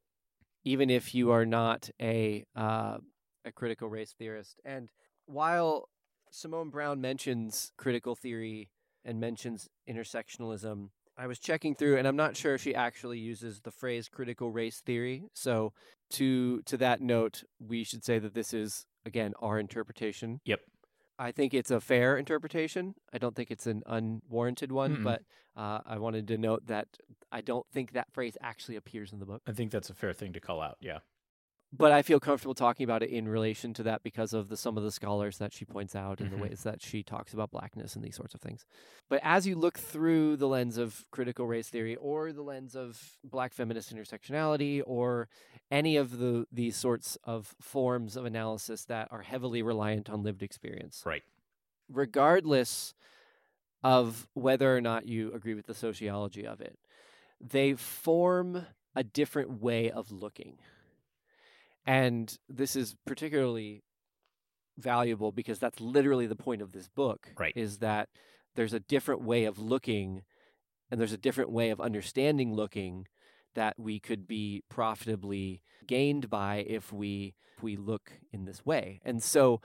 even 0.65 0.91
if 0.91 1.15
you 1.15 1.31
are 1.31 1.47
not 1.47 1.89
a 2.03 2.45
uh, 2.57 2.99
a 3.45 3.53
critical 3.53 3.89
race 3.89 4.13
theorist, 4.19 4.61
and 4.65 4.89
while 5.27 5.89
Simone 6.33 6.69
Browne 6.69 7.01
mentions 7.01 7.71
critical 7.77 8.17
theory 8.17 8.71
and 9.05 9.21
mentions 9.21 9.69
intersectionalism, 9.89 10.89
I 11.21 11.27
was 11.27 11.39
checking 11.39 11.75
through, 11.75 11.99
and 11.99 12.09
I'm 12.09 12.17
not 12.17 12.35
sure 12.35 12.57
she 12.57 12.75
actually 12.75 13.19
uses 13.19 13.61
the 13.61 13.71
phrase 13.71 14.09
critical 14.09 14.51
race 14.51 14.81
theory. 14.81 15.25
So, 15.35 15.75
to 16.13 16.63
to 16.63 16.79
that 16.79 17.03
note, 17.03 17.45
we 17.59 17.85
should 17.85 18.05
say 18.05 18.19
that 18.19 18.33
this 18.33 18.55
is 18.55 18.87
again 19.05 19.35
our 19.41 19.59
interpretation. 19.59 20.41
Yep. 20.47 20.61
I 21.19 21.33
think 21.33 21.53
it's 21.53 21.71
a 21.71 21.81
fair 21.81 22.17
interpretation. 22.17 22.95
I 23.13 23.19
don't 23.19 23.37
think 23.37 23.51
it's 23.51 23.67
an 23.67 23.83
unwarranted 23.87 24.73
one, 24.73 24.97
Mm-mm. 24.97 25.05
but 25.05 25.21
uh, 25.55 25.81
I 25.85 25.99
wanted 25.99 26.27
to 26.29 26.39
note 26.39 26.67
that 26.69 26.89
I 27.31 27.43
don't 27.43 27.67
think 27.71 27.93
that 27.93 28.11
phrase 28.11 28.39
actually 28.41 28.77
appears 28.77 29.13
in 29.13 29.19
the 29.19 29.27
book. 29.27 29.43
I 29.47 29.53
think 29.53 29.71
that's 29.71 29.91
a 29.91 29.95
fair 29.95 30.15
thing 30.15 30.33
to 30.33 30.41
call 30.41 30.63
out. 30.63 30.79
Yeah. 30.81 31.01
But 31.73 31.93
I 31.93 32.03
feel 32.03 32.19
comfortable 32.19 32.55
talking 32.55 32.83
about 32.83 33.03
it 33.05 33.11
in 33.11 33.29
relation 33.29 33.73
to 33.75 33.85
that 33.85 34.03
because 34.03 34.33
of 34.33 34.49
the 34.49 34.57
some 34.57 34.77
of 34.77 34.83
the 34.83 34.91
scholars 34.91 35.39
that 35.39 35.53
she 35.53 35.65
points 35.65 35.95
out 35.95 36.21
and 36.21 36.29
Mhm. 36.29 36.33
the 36.33 36.37
ways 36.39 36.63
that 36.65 36.83
she 36.83 37.05
talks 37.05 37.33
about 37.33 37.53
blackness 37.53 37.95
and 37.95 38.05
these 38.05 38.17
sorts 38.17 38.35
of 38.35 38.41
things. 38.41 38.67
But 39.09 39.21
as 39.23 39.47
you 39.47 39.55
look 39.55 39.79
through 39.79 40.37
the 40.37 40.49
lens 40.49 40.79
of 40.79 41.07
critical 41.13 41.47
race 41.47 41.69
theory 41.71 41.95
or 41.95 42.33
the 42.33 42.43
lens 42.43 42.75
of 42.75 43.19
black 43.23 43.53
feminist 43.55 43.95
intersectionality 43.95 44.83
or 44.85 45.29
any 45.71 45.97
of 45.97 46.19
the 46.19 46.47
these 46.51 46.77
sorts 46.77 47.17
of 47.23 47.55
forms 47.61 48.17
of 48.17 48.25
analysis 48.25 48.85
that 48.87 49.07
are 49.13 49.23
heavily 49.23 49.63
reliant 49.63 50.11
on 50.11 50.25
lived 50.25 50.43
experience, 50.43 51.07
Right. 51.07 51.23
regardless 51.89 52.95
of 53.85 54.29
whether 54.35 54.77
or 54.77 54.81
not 54.81 55.07
you 55.07 55.33
agree 55.33 55.55
with 55.55 55.67
the 55.67 55.75
sociology 55.75 56.47
of 56.47 56.61
it, 56.61 56.79
they 57.41 57.75
form 57.75 58.67
a 58.97 59.05
different 59.05 59.61
way 59.63 59.91
of 59.91 60.11
looking. 60.11 60.59
And 61.87 62.37
this 62.49 62.77
is 62.77 62.95
particularly 63.07 63.83
valuable 64.79 65.33
because 65.33 65.59
that's 65.59 65.81
literally 65.81 66.27
the 66.27 66.37
point 66.37 66.63
of 66.63 66.73
this 66.73 66.89
book 66.89 67.33
Right. 67.39 67.53
is 67.57 67.79
that 67.79 68.09
there's 68.55 68.73
a 68.73 68.81
different 68.81 69.23
way 69.23 69.45
of 69.45 69.59
looking 69.59 70.23
and 70.91 71.01
there's 71.01 71.13
a 71.13 71.19
different 71.19 71.51
way 71.51 71.71
of 71.71 71.81
understanding 71.81 72.55
looking 72.55 73.07
that 73.55 73.79
we 73.79 73.99
could 74.01 74.27
be 74.27 74.63
profitably 74.69 75.63
gained 75.87 76.31
by 76.31 76.65
if 76.67 76.93
we 76.93 77.35
if 77.57 77.63
we 77.63 77.77
look 77.77 78.13
in 78.33 78.45
this 78.45 78.65
way. 78.65 79.01
And 79.05 79.23
so 79.23 79.61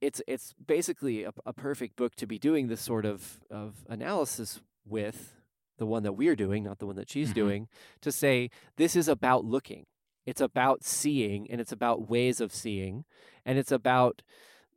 it's 0.00 0.20
it's 0.28 0.54
basically 0.64 1.24
a, 1.24 1.32
a 1.46 1.52
perfect 1.52 1.96
book 1.96 2.14
to 2.16 2.26
be 2.26 2.38
doing 2.38 2.68
this 2.68 2.80
sort 2.80 3.04
of 3.06 3.40
of 3.50 3.84
analysis 3.88 4.60
with 4.86 5.34
the 5.78 5.86
one 5.86 6.02
that 6.04 6.12
we're 6.12 6.36
doing, 6.36 6.62
not 6.64 6.78
the 6.78 6.86
one 6.86 6.96
that 6.96 7.10
she's 7.10 7.30
Mhm. 7.30 7.34
doing, 7.34 7.68
to 8.02 8.12
say 8.12 8.50
this 8.76 8.94
is 8.94 9.08
about 9.08 9.44
looking. 9.44 9.86
It's 10.26 10.40
about 10.40 10.84
seeing 10.84 11.50
and 11.50 11.60
it's 11.60 11.72
about 11.72 12.08
ways 12.08 12.40
of 12.40 12.52
seeing 12.54 13.04
and 13.44 13.58
it's 13.58 13.72
about 13.72 14.22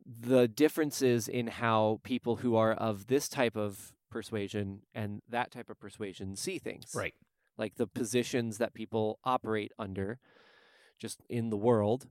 the 0.05 0.47
differences 0.47 1.27
in 1.27 1.47
how 1.47 1.99
people 2.03 2.37
who 2.37 2.55
are 2.55 2.73
of 2.73 3.07
this 3.07 3.27
type 3.27 3.55
of 3.55 3.91
persuasion 4.09 4.81
and 4.95 5.21
that 5.29 5.51
type 5.51 5.69
of 5.69 5.79
persuasion 5.79 6.35
see 6.35 6.59
things 6.59 6.93
Right. 6.95 7.13
like 7.57 7.75
the 7.75 7.87
positions 7.87 8.57
that 8.57 8.73
people 8.73 9.19
operate 9.23 9.71
under 9.77 10.19
just 10.97 11.21
in 11.29 11.49
the 11.49 11.57
world 11.57 12.07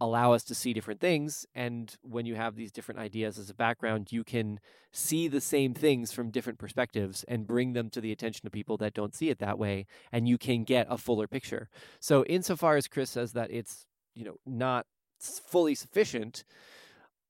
allow 0.00 0.32
us 0.32 0.42
to 0.44 0.54
see 0.54 0.72
different 0.72 1.00
things 1.00 1.46
and 1.54 1.96
when 2.02 2.24
you 2.26 2.34
have 2.34 2.56
these 2.56 2.72
different 2.72 2.98
ideas 3.00 3.38
as 3.38 3.50
a 3.50 3.54
background 3.54 4.10
you 4.10 4.24
can 4.24 4.58
see 4.92 5.28
the 5.28 5.40
same 5.40 5.74
things 5.74 6.10
from 6.12 6.30
different 6.30 6.58
perspectives 6.58 7.24
and 7.28 7.46
bring 7.46 7.72
them 7.74 7.90
to 7.90 8.00
the 8.00 8.10
attention 8.12 8.46
of 8.46 8.52
people 8.52 8.76
that 8.76 8.94
don't 8.94 9.14
see 9.14 9.28
it 9.28 9.38
that 9.38 9.58
way 9.58 9.86
and 10.10 10.26
you 10.28 10.38
can 10.38 10.64
get 10.64 10.86
a 10.88 10.96
fuller 10.96 11.26
picture 11.26 11.68
so 12.00 12.24
insofar 12.24 12.76
as 12.76 12.88
chris 12.88 13.10
says 13.10 13.32
that 13.32 13.50
it's 13.50 13.84
you 14.14 14.24
know 14.24 14.36
not 14.46 14.86
fully 15.18 15.74
sufficient 15.74 16.44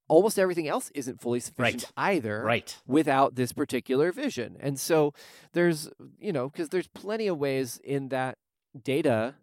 almost 0.09 0.39
everything 0.39 0.67
else 0.67 0.91
isn't 0.95 1.21
fully 1.21 1.39
sufficient 1.41 1.85
either 1.97 2.43
Right. 2.43 2.77
without 2.87 3.37
this 3.37 3.53
particular 3.53 4.11
vision. 4.11 4.57
And 4.59 4.79
so 4.79 5.15
there's, 5.53 5.89
you 6.19 6.33
know, 6.33 6.49
because 6.49 6.71
there's 6.71 6.89
plenty 6.89 7.29
of 7.29 7.39
ways 7.39 7.81
in 7.85 8.09
that 8.09 8.37
data, 8.83 9.37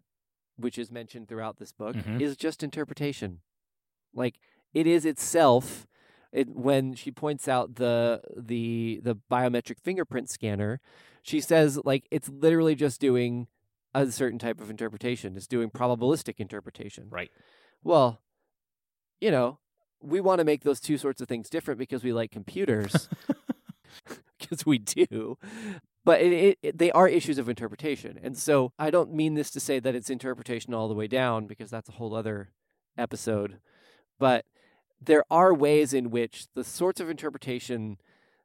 which 0.58 0.78
is 0.78 0.90
mentioned 0.90 1.28
throughout 1.28 1.58
this 1.58 1.72
book, 1.72 1.96
Mhm. 1.96 2.20
is 2.20 2.36
just 2.36 2.62
interpretation. 2.62 3.40
Like 4.14 4.38
it 4.74 4.86
is 4.86 5.04
itself. 5.04 5.86
It, 6.32 6.48
when 6.50 6.94
she 6.94 7.10
points 7.10 7.48
out 7.48 7.76
the 7.76 8.20
the 8.36 9.00
the 9.02 9.16
biometric 9.30 9.80
fingerprint 9.80 10.28
scanner, 10.28 10.80
she 11.22 11.40
says 11.40 11.80
like 11.84 12.06
it's 12.10 12.28
literally 12.28 12.74
just 12.74 13.00
doing 13.00 13.46
a 13.94 14.10
certain 14.12 14.38
type 14.38 14.60
of 14.60 14.68
interpretation. 14.68 15.36
It's 15.36 15.46
doing 15.46 15.70
probabilistic 15.70 16.34
interpretation. 16.38 17.08
Right. 17.10 17.30
Well, 17.82 18.20
you 19.20 19.30
know, 19.30 19.58
we 20.02 20.20
want 20.20 20.40
to 20.40 20.44
make 20.44 20.62
those 20.64 20.80
two 20.80 20.98
sorts 20.98 21.20
of 21.22 21.28
things 21.28 21.48
different 21.48 21.78
because 21.78 22.04
we 22.04 22.12
like 22.12 22.30
computers, 22.30 23.08
because 24.38 24.66
we 24.66 24.78
do. 24.78 25.38
But 26.08 26.20
it, 26.22 26.58
it, 26.62 26.78
they 26.78 26.90
are 26.92 27.06
issues 27.06 27.38
of 27.38 27.48
interpretation. 27.48 28.18
And 28.22 28.36
so 28.36 28.72
I 28.78 28.90
don't 28.90 29.12
mean 29.12 29.34
this 29.34 29.50
to 29.50 29.60
say 29.60 29.78
that 29.78 29.94
it's 29.94 30.10
interpretation 30.10 30.72
all 30.72 30.88
the 30.88 30.94
way 30.94 31.06
down, 31.06 31.46
because 31.46 31.70
that's 31.70 31.88
a 31.90 31.92
whole 31.92 32.14
other 32.14 32.48
episode. 32.96 33.58
But 34.18 34.46
there 35.00 35.24
are 35.30 35.52
ways 35.52 35.92
in 35.92 36.10
which 36.10 36.46
the 36.54 36.64
sorts 36.64 37.00
of 37.00 37.10
interpretation 37.10 37.98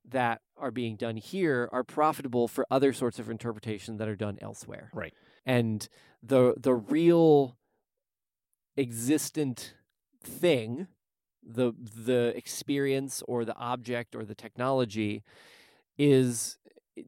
that 0.08 0.42
are 0.58 0.72
being 0.72 0.98
done 0.98 1.16
here 1.16 1.70
are 1.72 1.84
profitable 1.84 2.48
for 2.48 2.68
other 2.70 2.92
sorts 2.92 3.18
of 3.20 3.30
interpretation 3.30 3.98
that 3.98 4.08
are 4.10 4.16
done 4.18 4.38
elsewhere 4.42 4.92
Right. 4.94 5.14
and 5.46 5.88
the 6.22 6.56
the 6.58 6.74
real 6.74 7.56
existent 8.78 9.76
thing 10.22 10.88
the 11.42 11.74
the 11.96 12.34
experience 12.36 13.24
or 13.28 13.46
the 13.46 13.56
object 13.56 14.16
or 14.16 14.26
the 14.26 14.36
technology 14.36 15.24
is 15.98 16.58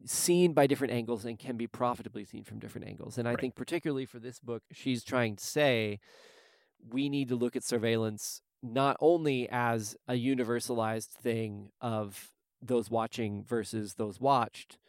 seen 0.06 0.54
by 0.54 0.68
different 0.68 0.94
angles 0.94 1.26
and 1.26 1.38
can 1.38 1.58
be 1.58 1.68
profitably 1.68 2.26
seen 2.26 2.44
from 2.44 2.60
different 2.60 2.88
angles 2.88 3.18
and 3.18 3.28
i 3.28 3.32
Right. 3.32 3.40
think 3.40 3.56
particularly 3.56 4.06
for 4.06 4.20
this 4.20 4.40
book 4.40 4.64
she's 4.72 5.04
trying 5.04 5.36
to 5.36 5.44
say 5.46 6.00
we 6.88 7.10
need 7.10 7.30
to 7.30 7.36
look 7.36 7.56
at 7.56 7.64
surveillance 7.64 8.42
not 8.64 8.98
only 9.00 9.48
as 9.50 9.96
a 10.08 10.14
universalized 10.14 11.10
thing 11.10 11.70
of 11.82 12.32
those 12.62 12.90
watching 12.90 13.44
versus 13.44 13.94
those 13.96 14.20
watched 14.20 14.80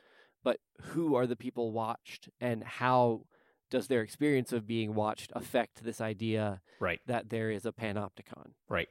but 0.42 0.58
who 0.80 1.14
are 1.14 1.26
the 1.26 1.36
people 1.36 1.72
watched 1.72 2.28
and 2.40 2.62
how 2.64 3.22
does 3.70 3.88
their 3.88 4.00
experience 4.00 4.52
of 4.52 4.66
being 4.66 4.94
watched 4.94 5.30
affect 5.34 5.82
this 5.84 6.00
idea 6.00 6.60
Right. 6.78 7.00
that 7.06 7.28
there 7.30 7.50
is 7.50 7.66
a 7.66 7.72
panopticon 7.72 8.52
Right. 8.68 8.88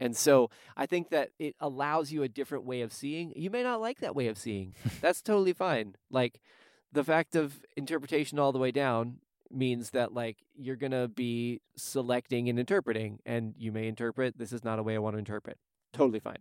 And 0.00 0.16
so 0.16 0.50
i 0.76 0.86
think 0.86 1.10
that 1.10 1.30
it 1.38 1.54
allows 1.60 2.10
you 2.10 2.22
a 2.22 2.28
different 2.28 2.64
way 2.64 2.80
of 2.80 2.92
seeing. 2.92 3.32
You 3.36 3.50
may 3.50 3.62
not 3.62 3.80
like 3.80 4.00
that 4.00 4.14
way 4.14 4.28
of 4.28 4.38
seeing. 4.38 4.74
That's 5.00 5.22
totally 5.22 5.52
fine. 5.52 5.96
Like 6.10 6.40
the 6.92 7.04
fact 7.04 7.34
of 7.34 7.60
interpretation 7.76 8.38
all 8.38 8.52
the 8.52 8.58
way 8.58 8.70
down 8.70 9.18
means 9.50 9.90
that 9.90 10.12
like 10.12 10.38
you're 10.56 10.76
going 10.76 10.92
to 10.92 11.08
be 11.08 11.60
selecting 11.76 12.48
and 12.48 12.58
interpreting 12.58 13.18
and 13.26 13.54
you 13.58 13.72
may 13.72 13.88
interpret 13.88 14.38
this 14.38 14.52
is 14.52 14.62
not 14.62 14.78
a 14.78 14.82
way 14.82 14.94
i 14.94 14.98
want 14.98 15.14
to 15.14 15.18
interpret. 15.18 15.58
Totally 15.92 16.20
fine. 16.20 16.38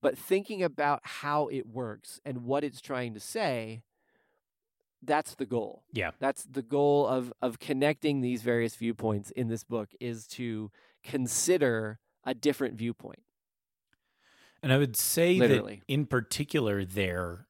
But 0.00 0.16
thinking 0.16 0.62
about 0.62 1.00
how 1.02 1.48
it 1.48 1.66
works 1.66 2.20
and 2.24 2.44
what 2.44 2.64
it's 2.64 2.80
trying 2.80 3.14
to 3.14 3.20
say 3.20 3.82
that's 5.02 5.34
the 5.34 5.46
goal. 5.46 5.82
Yeah. 5.92 6.10
that's 6.18 6.44
the 6.44 6.62
goal 6.62 7.06
of 7.06 7.32
of 7.40 7.58
connecting 7.58 8.20
these 8.20 8.42
various 8.42 8.76
viewpoints 8.76 9.30
in 9.30 9.48
this 9.48 9.64
book 9.64 9.88
is 9.98 10.26
to 10.28 10.70
consider 11.02 11.98
a 12.24 12.34
different 12.34 12.74
viewpoint 12.74 13.22
And 14.62 14.72
I 14.72 14.78
would 14.78 14.96
say 14.96 15.36
Literally. 15.36 15.76
that 15.86 15.92
in 15.92 16.06
particular, 16.06 16.84
there, 16.84 17.46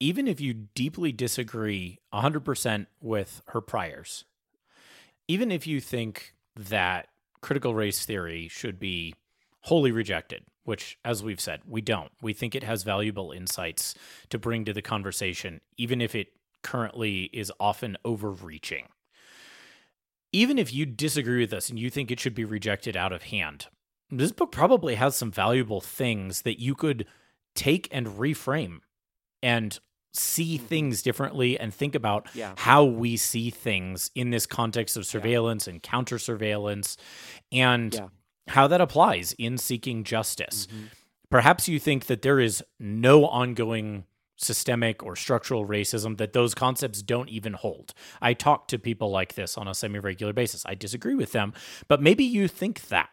even 0.00 0.28
if 0.28 0.40
you 0.40 0.54
deeply 0.74 1.12
disagree 1.12 1.98
100% 2.12 2.86
with 3.00 3.42
her 3.48 3.60
priors, 3.60 4.24
even 5.28 5.50
if 5.50 5.66
you 5.66 5.80
think 5.80 6.34
that 6.54 7.08
critical 7.40 7.74
race 7.74 8.04
theory 8.04 8.48
should 8.48 8.78
be 8.78 9.14
wholly 9.62 9.90
rejected, 9.90 10.44
which, 10.64 10.98
as 11.04 11.22
we've 11.22 11.40
said, 11.40 11.60
we 11.66 11.80
don't, 11.80 12.12
we 12.22 12.32
think 12.32 12.54
it 12.54 12.62
has 12.62 12.82
valuable 12.84 13.32
insights 13.32 13.94
to 14.30 14.38
bring 14.38 14.64
to 14.64 14.72
the 14.72 14.82
conversation, 14.82 15.60
even 15.76 16.00
if 16.00 16.14
it 16.14 16.28
currently 16.62 17.24
is 17.32 17.52
often 17.58 17.96
overreaching. 18.04 18.86
Even 20.32 20.58
if 20.58 20.72
you 20.72 20.86
disagree 20.86 21.40
with 21.40 21.52
us 21.52 21.70
and 21.70 21.78
you 21.78 21.90
think 21.90 22.10
it 22.10 22.20
should 22.20 22.34
be 22.34 22.44
rejected 22.44 22.96
out 22.96 23.12
of 23.12 23.24
hand, 23.24 23.66
this 24.10 24.32
book 24.32 24.52
probably 24.52 24.94
has 24.96 25.16
some 25.16 25.30
valuable 25.32 25.80
things 25.80 26.42
that 26.42 26.60
you 26.60 26.74
could 26.74 27.06
take 27.54 27.88
and 27.90 28.06
reframe 28.06 28.78
and 29.42 29.78
see 30.12 30.58
Mhm. 30.58 30.62
things 30.62 31.02
differently 31.02 31.58
and 31.58 31.74
think 31.74 31.94
about 31.94 32.26
yeah 32.34 32.54
how 32.58 32.84
we 32.84 33.16
see 33.16 33.50
things 33.50 34.10
in 34.14 34.30
this 34.30 34.46
context 34.46 34.96
of 34.96 35.04
surveillance 35.04 35.66
and 35.66 35.82
counter 35.82 36.18
surveillance 36.18 36.96
and 37.52 37.94
Yeah. 37.94 38.08
how 38.48 38.66
that 38.66 38.80
applies 38.80 39.32
in 39.38 39.58
seeking 39.58 40.04
justice. 40.04 40.66
Mhm. 40.68 40.88
Perhaps 41.28 41.68
you 41.68 41.78
think 41.78 42.06
that 42.06 42.22
there 42.22 42.38
is 42.40 42.62
no 42.78 43.26
ongoing 43.26 44.04
systemic 44.38 45.02
or 45.02 45.16
structural 45.16 45.66
racism, 45.66 46.18
that 46.18 46.32
those 46.34 46.54
concepts 46.54 47.02
don't 47.02 47.28
even 47.30 47.54
hold. 47.54 47.92
I 48.22 48.32
talk 48.34 48.68
to 48.68 48.78
people 48.78 49.10
like 49.10 49.34
this 49.34 49.56
on 49.58 49.66
a 49.66 49.74
semi 49.74 49.98
regular 49.98 50.32
basis. 50.32 50.62
I 50.66 50.74
disagree 50.74 51.14
with 51.14 51.32
them, 51.32 51.52
but 51.88 52.00
maybe 52.02 52.22
you 52.24 52.46
think 52.48 52.88
that. 52.88 53.08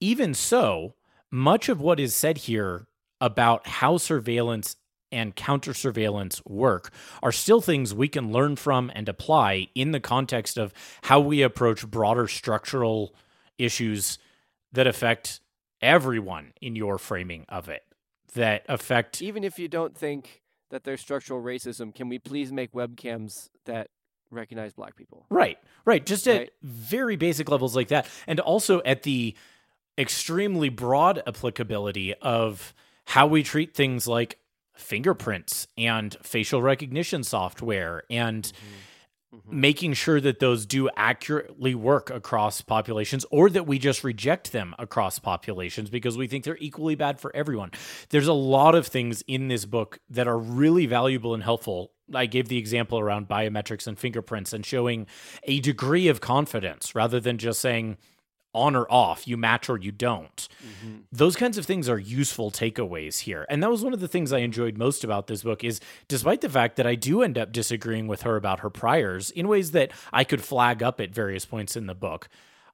Even 0.00 0.34
so, 0.34 0.94
much 1.30 1.68
of 1.68 1.80
what 1.80 1.98
is 2.00 2.14
said 2.14 2.38
here 2.38 2.86
about 3.20 3.66
how 3.66 3.96
surveillance 3.96 4.76
and 5.10 5.34
counter 5.34 5.72
surveillance 5.74 6.42
work 6.44 6.90
are 7.22 7.32
still 7.32 7.60
things 7.60 7.94
we 7.94 8.08
can 8.08 8.30
learn 8.30 8.54
from 8.56 8.92
and 8.94 9.08
apply 9.08 9.68
in 9.74 9.90
the 9.92 10.00
context 10.00 10.58
of 10.58 10.72
how 11.02 11.18
we 11.18 11.42
approach 11.42 11.86
broader 11.86 12.28
structural 12.28 13.14
issues 13.58 14.18
that 14.72 14.86
affect 14.86 15.40
everyone 15.80 16.52
in 16.60 16.76
your 16.76 16.98
framing 16.98 17.46
of 17.48 17.68
it, 17.68 17.82
that 18.34 18.64
affect. 18.68 19.22
Even 19.22 19.42
if 19.42 19.58
you 19.58 19.66
don't 19.66 19.96
think 19.96 20.42
that 20.70 20.84
there's 20.84 21.00
structural 21.00 21.42
racism, 21.42 21.94
can 21.94 22.08
we 22.08 22.18
please 22.18 22.52
make 22.52 22.72
webcams 22.72 23.48
that 23.64 23.88
recognize 24.30 24.74
black 24.74 24.94
people? 24.94 25.24
Right, 25.30 25.58
right. 25.86 26.04
Just 26.04 26.28
at 26.28 26.38
Right. 26.38 26.50
very 26.62 27.16
basic 27.16 27.48
levels 27.48 27.74
like 27.74 27.88
that. 27.88 28.06
And 28.26 28.40
also 28.40 28.82
at 28.84 29.02
the 29.04 29.34
extremely 29.98 30.68
broad 30.68 31.22
applicability 31.26 32.14
of 32.14 32.72
how 33.06 33.26
we 33.26 33.42
treat 33.42 33.74
things 33.74 34.06
like 34.06 34.38
fingerprints 34.76 35.66
and 35.76 36.16
facial 36.22 36.62
recognition 36.62 37.24
software 37.24 38.04
and 38.08 38.44
mm-hmm. 38.44 39.36
Mm-hmm. 39.36 39.60
making 39.60 39.92
sure 39.94 40.20
that 40.20 40.38
those 40.38 40.64
do 40.64 40.88
accurately 40.96 41.74
work 41.74 42.10
across 42.10 42.60
populations 42.62 43.26
or 43.30 43.50
that 43.50 43.66
we 43.66 43.78
just 43.78 44.04
reject 44.04 44.52
them 44.52 44.74
across 44.78 45.18
populations 45.18 45.90
because 45.90 46.16
we 46.16 46.28
think 46.28 46.44
they're 46.44 46.56
equally 46.60 46.94
bad 46.94 47.20
for 47.20 47.34
everyone. 47.34 47.72
There's 48.10 48.28
a 48.28 48.32
lot 48.32 48.74
of 48.74 48.86
things 48.86 49.22
in 49.26 49.48
this 49.48 49.64
book 49.64 49.98
that 50.08 50.28
are 50.28 50.38
really 50.38 50.86
valuable 50.86 51.34
and 51.34 51.42
helpful. 51.42 51.90
I 52.14 52.26
gave 52.26 52.48
the 52.48 52.56
example 52.56 52.98
around 53.00 53.28
biometrics 53.28 53.86
and 53.86 53.98
fingerprints 53.98 54.52
and 54.52 54.64
showing 54.64 55.06
a 55.42 55.60
degree 55.60 56.08
of 56.08 56.20
confidence 56.20 56.94
rather 56.94 57.20
than 57.20 57.36
just 57.36 57.60
saying 57.60 57.98
on 58.58 58.76
or 58.76 58.86
off, 58.90 59.26
you 59.26 59.36
match 59.36 59.68
or 59.68 59.78
you 59.78 59.92
don't. 59.92 60.48
Mm-hmm. 60.62 60.96
Those 61.12 61.36
kinds 61.36 61.58
of 61.58 61.66
things 61.66 61.88
are 61.88 61.98
useful 61.98 62.50
takeaways 62.50 63.20
here. 63.20 63.46
And 63.48 63.62
that 63.62 63.70
was 63.70 63.82
one 63.82 63.94
of 63.94 64.00
the 64.00 64.08
things 64.08 64.32
i 64.32 64.38
enjoyed 64.38 64.76
most 64.76 65.04
about 65.04 65.26
this 65.26 65.42
book 65.42 65.64
is 65.64 65.80
despite 66.08 66.40
the 66.40 66.48
fact 66.48 66.76
that 66.76 66.86
i 66.86 66.94
do 66.94 67.22
end 67.22 67.38
up 67.38 67.52
disagreeing 67.52 68.06
with 68.06 68.22
her 68.22 68.36
about 68.36 68.60
her 68.60 68.70
priors 68.70 69.30
in 69.30 69.48
ways 69.48 69.70
that 69.72 69.90
i 70.12 70.24
could 70.24 70.42
flag 70.42 70.82
up 70.82 71.00
at 71.00 71.14
various 71.14 71.44
points 71.44 71.76
in 71.76 71.86
the 71.86 71.94
book 71.94 72.28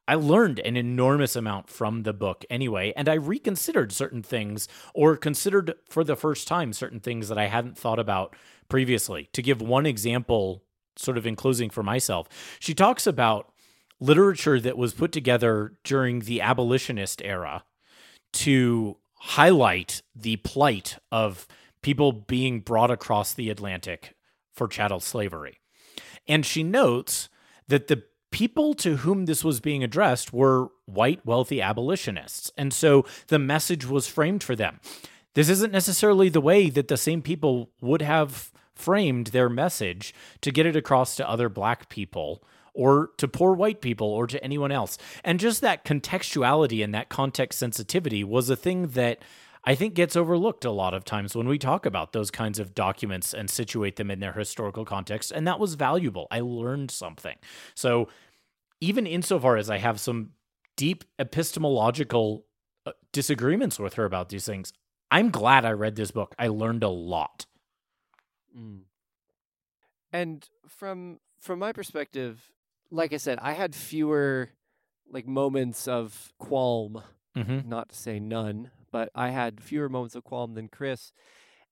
i 0.09 0.15
learned 0.15 0.59
an 0.61 0.77
enormous 0.77 1.37
amount 1.37 1.69
from 1.69 2.03
the 2.03 2.13
book 2.13 2.45
anyway 2.51 2.93
and 2.97 3.09
i 3.09 3.15
reconsidered 3.15 3.93
certain 3.93 4.23
things 4.23 4.69
or 4.95 5.17
considered 5.17 5.75
for 5.89 6.05
the 6.05 6.17
first 6.17 6.49
time 6.49 6.73
certain 6.73 7.01
things 7.01 7.29
that 7.29 7.39
i 7.39 7.47
hadn't 7.47 7.79
thought 7.79 7.99
about 7.99 8.35
previously. 8.69 9.29
To 9.35 9.43
give 9.43 9.61
one 9.61 9.85
example 9.85 10.63
sort 10.97 11.19
of 11.19 11.27
in 11.27 11.37
closing 11.37 11.71
for 11.71 11.83
myself 11.83 12.29
she 12.61 12.73
talks 12.73 13.07
about 13.07 13.53
literature 14.01 14.61
that 14.61 14.77
was 14.77 14.93
put 14.93 15.13
together 15.13 15.73
during 15.85 16.21
the 16.21 16.41
abolitionist 16.41 17.23
era 17.23 17.65
to 18.33 18.97
highlight 19.15 20.03
the 20.15 20.37
plight 20.37 20.99
of 21.11 21.47
people 21.83 22.13
being 22.13 22.61
brought 22.61 22.91
across 22.91 23.33
the 23.33 23.51
Atlantic 23.51 24.15
for 24.53 24.69
chattel 24.69 25.01
slavery. 25.01 25.61
And 26.27 26.45
she 26.45 26.63
notes 26.63 27.29
that 27.69 27.89
the 27.89 28.05
people 28.31 28.75
to 28.75 28.97
whom 28.97 29.27
this 29.27 29.45
was 29.45 29.61
being 29.61 29.85
addressed 29.85 30.33
were 30.33 30.69
white, 30.87 31.25
wealthy 31.25 31.63
abolitionists. 31.63 32.51
And 32.59 32.73
so 32.73 33.07
the 33.29 33.39
message 33.39 33.87
was 33.87 34.09
framed 34.09 34.43
for 34.43 34.57
them. 34.57 34.81
This 35.35 35.49
isn't 35.49 35.73
necessarily 35.73 36.29
the 36.29 36.41
way 36.41 36.69
that 36.71 36.89
the 36.89 36.97
same 36.97 37.23
people 37.23 37.71
would 37.81 38.03
have 38.03 38.51
framed 38.75 39.29
their 39.29 39.49
message 39.49 40.13
to 40.41 40.51
get 40.51 40.67
it 40.67 40.75
across 40.77 41.15
to 41.17 41.29
other 41.29 41.49
black 41.49 41.89
people 41.89 42.43
or 42.75 43.11
to 43.19 43.29
poor 43.29 43.55
white 43.55 43.81
people 43.81 44.09
or 44.09 44.27
to 44.27 44.43
anyone 44.43 44.73
else. 44.73 44.99
And 45.23 45.41
just 45.41 45.61
that 45.61 45.85
contextuality 45.85 46.83
and 46.83 46.95
that 46.95 47.09
context 47.09 47.59
sensitivity 47.59 48.25
was 48.25 48.51
a 48.51 48.57
thing 48.57 48.89
that 48.89 49.21
I 49.65 49.75
think 49.75 49.95
gets 49.95 50.17
overlooked 50.17 50.65
a 50.65 50.71
lot 50.71 50.93
of 50.93 51.05
times 51.05 51.35
when 51.35 51.49
we 51.49 51.59
talk 51.59 51.87
about 51.87 52.13
those 52.13 52.31
kinds 52.31 52.59
of 52.59 52.75
documents 52.75 53.33
and 53.33 53.49
situate 53.49 53.97
them 53.97 54.11
in 54.11 54.21
their 54.21 54.33
historical 54.33 54.85
context. 54.85 55.33
And 55.33 55.47
that 55.47 55.59
was 55.59 55.75
valuable. 55.75 56.27
I 56.31 56.41
learned 56.41 56.91
something. 56.91 57.37
So, 57.75 58.09
even 58.81 59.07
insofar 59.07 59.57
as 59.57 59.71
I 59.71 59.79
have 59.79 59.99
some 59.99 60.31
deep 60.77 61.05
epistemological 61.19 62.45
uh, 62.85 62.93
disagreements 63.13 63.79
with 63.79 63.95
her 63.95 64.05
about 64.05 64.29
these 64.29 64.45
things, 64.45 64.73
I'm 65.11 65.31
glad 65.31 65.65
I 65.65 65.71
read 65.71 65.97
this 65.97 66.11
book. 66.11 66.35
I 66.39 66.49
learned 66.49 66.83
a 66.83 66.89
lot. 66.89 67.47
Mm. 68.57 68.81
And 70.13 70.47
from 70.69 71.21
from 71.41 71.59
my 71.59 71.73
perspective, 71.73 72.53
like 72.95 73.13
I 73.13 73.19
said, 73.19 73.39
I 73.43 73.53
had 73.53 73.75
fewer 73.75 74.51
like 75.11 75.27
moments 75.27 75.87
of 75.89 76.33
qualm, 76.39 77.03
Mm-hmm. 77.37 77.69
not 77.69 77.89
to 77.89 77.97
say 77.97 78.21
none, 78.21 78.71
but 78.93 79.11
I 79.13 79.31
had 79.31 79.61
fewer 79.61 79.89
moments 79.89 80.15
of 80.15 80.23
qualm 80.23 80.55
than 80.55 80.69
Chris. 80.69 81.13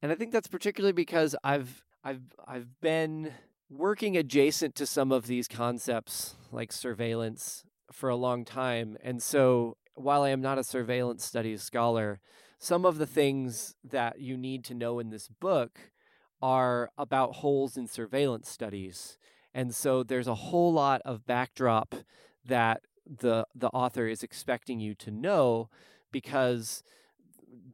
And 0.02 0.11
I 0.11 0.16
think 0.16 0.32
that's 0.32 0.48
particularly 0.48 0.92
because 0.92 1.37
I've 1.44 1.85
I've 2.02 2.22
I've 2.46 2.80
been 2.80 3.32
working 3.70 4.16
adjacent 4.16 4.74
to 4.74 4.87
some 4.87 5.12
of 5.12 5.28
these 5.28 5.46
concepts 5.46 6.35
like 6.50 6.72
surveillance 6.72 7.64
for 7.92 8.08
a 8.08 8.16
long 8.16 8.44
time. 8.44 8.96
And 9.02 9.22
so 9.22 9.76
while 9.94 10.22
I 10.22 10.30
am 10.30 10.40
not 10.40 10.58
a 10.58 10.64
surveillance 10.64 11.24
studies 11.24 11.62
scholar, 11.62 12.18
some 12.58 12.85
of 12.85 12.98
the 12.98 13.06
things 13.06 13.76
that 13.85 14.18
you 14.20 14.37
need 14.37 14.64
to 14.64 14.74
know 14.74 14.98
in 14.98 15.11
this 15.11 15.28
book 15.28 15.78
are 16.42 16.90
about 16.98 17.37
holes 17.37 17.76
in 17.76 17.87
surveillance 17.87 18.50
studies. 18.50 19.16
And 19.55 19.75
so 19.75 20.03
there's 20.03 20.29
a 20.29 20.35
whole 20.35 20.73
lot 20.73 21.03
of 21.05 21.27
backdrop 21.27 21.95
that 22.47 22.83
the 23.07 23.47
the 23.55 23.69
author 23.69 24.07
is 24.07 24.23
expecting 24.23 24.81
you 24.81 24.95
to 24.95 25.11
know 25.11 25.69
because 26.11 26.83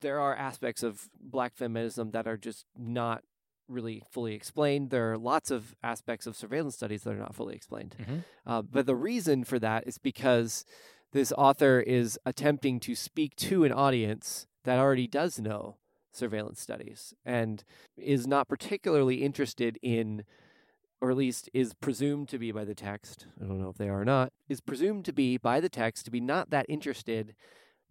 there 0.01 0.21
are 0.21 0.35
aspects 0.35 0.83
of 0.83 1.09
black 1.21 1.55
feminism 1.55 2.11
that 2.13 2.27
are 2.27 2.37
just 2.37 2.65
not 2.77 3.23
really 3.69 4.03
fully 4.11 4.35
explained. 4.35 4.91
There 4.91 5.13
are 5.13 5.19
lots 5.19 5.51
of 5.51 5.77
aspects 5.83 6.27
of 6.27 6.35
surveillance 6.37 6.75
studies 6.75 7.03
that 7.03 7.15
are 7.15 7.19
not 7.19 7.35
fully 7.35 7.55
explained. 7.55 7.95
Mhm. 7.99 8.25
Uh, 8.47 8.63
but 8.63 8.87
the 8.87 8.97
reason 8.97 9.45
for 9.45 9.59
that 9.59 9.87
is 9.87 9.99
because 9.99 10.65
this 11.13 11.33
author 11.33 11.81
is 11.81 12.19
attempting 12.25 12.81
to 12.81 12.95
speak 12.95 13.37
to 13.37 13.65
an 13.65 13.73
audience 13.73 14.47
that 14.65 14.79
already 14.79 15.07
does 15.07 15.39
know 15.39 15.77
surveillance 16.13 16.61
studies 16.61 17.15
and 17.25 17.65
is 17.97 18.27
not 18.27 18.49
particularly 18.49 19.23
interested 19.23 19.79
in 19.83 20.25
or 21.01 21.11
at 21.11 21.17
least 21.17 21.49
is 21.55 21.75
presumed 21.75 22.29
to 22.29 22.39
be 22.39 22.51
by 22.53 22.65
the 22.65 22.75
text 22.75 23.27
i 23.43 23.47
don't 23.47 23.61
know 23.61 23.69
if 23.69 23.77
they 23.79 23.89
are 23.89 24.01
or 24.01 24.05
not 24.05 24.33
is 24.49 24.61
presumed 24.61 25.05
to 25.05 25.13
be 25.13 25.37
by 25.37 25.61
the 25.61 25.69
text 25.69 26.05
to 26.05 26.11
be 26.11 26.21
not 26.21 26.51
that 26.51 26.67
interested 26.69 27.35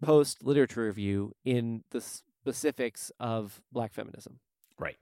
post 0.02 0.44
literature 0.44 0.84
review 0.84 1.32
in 1.44 1.82
the 1.90 2.00
specifics 2.00 3.10
of 3.18 3.60
black 3.72 3.92
feminism 3.92 4.38
Right. 4.78 4.96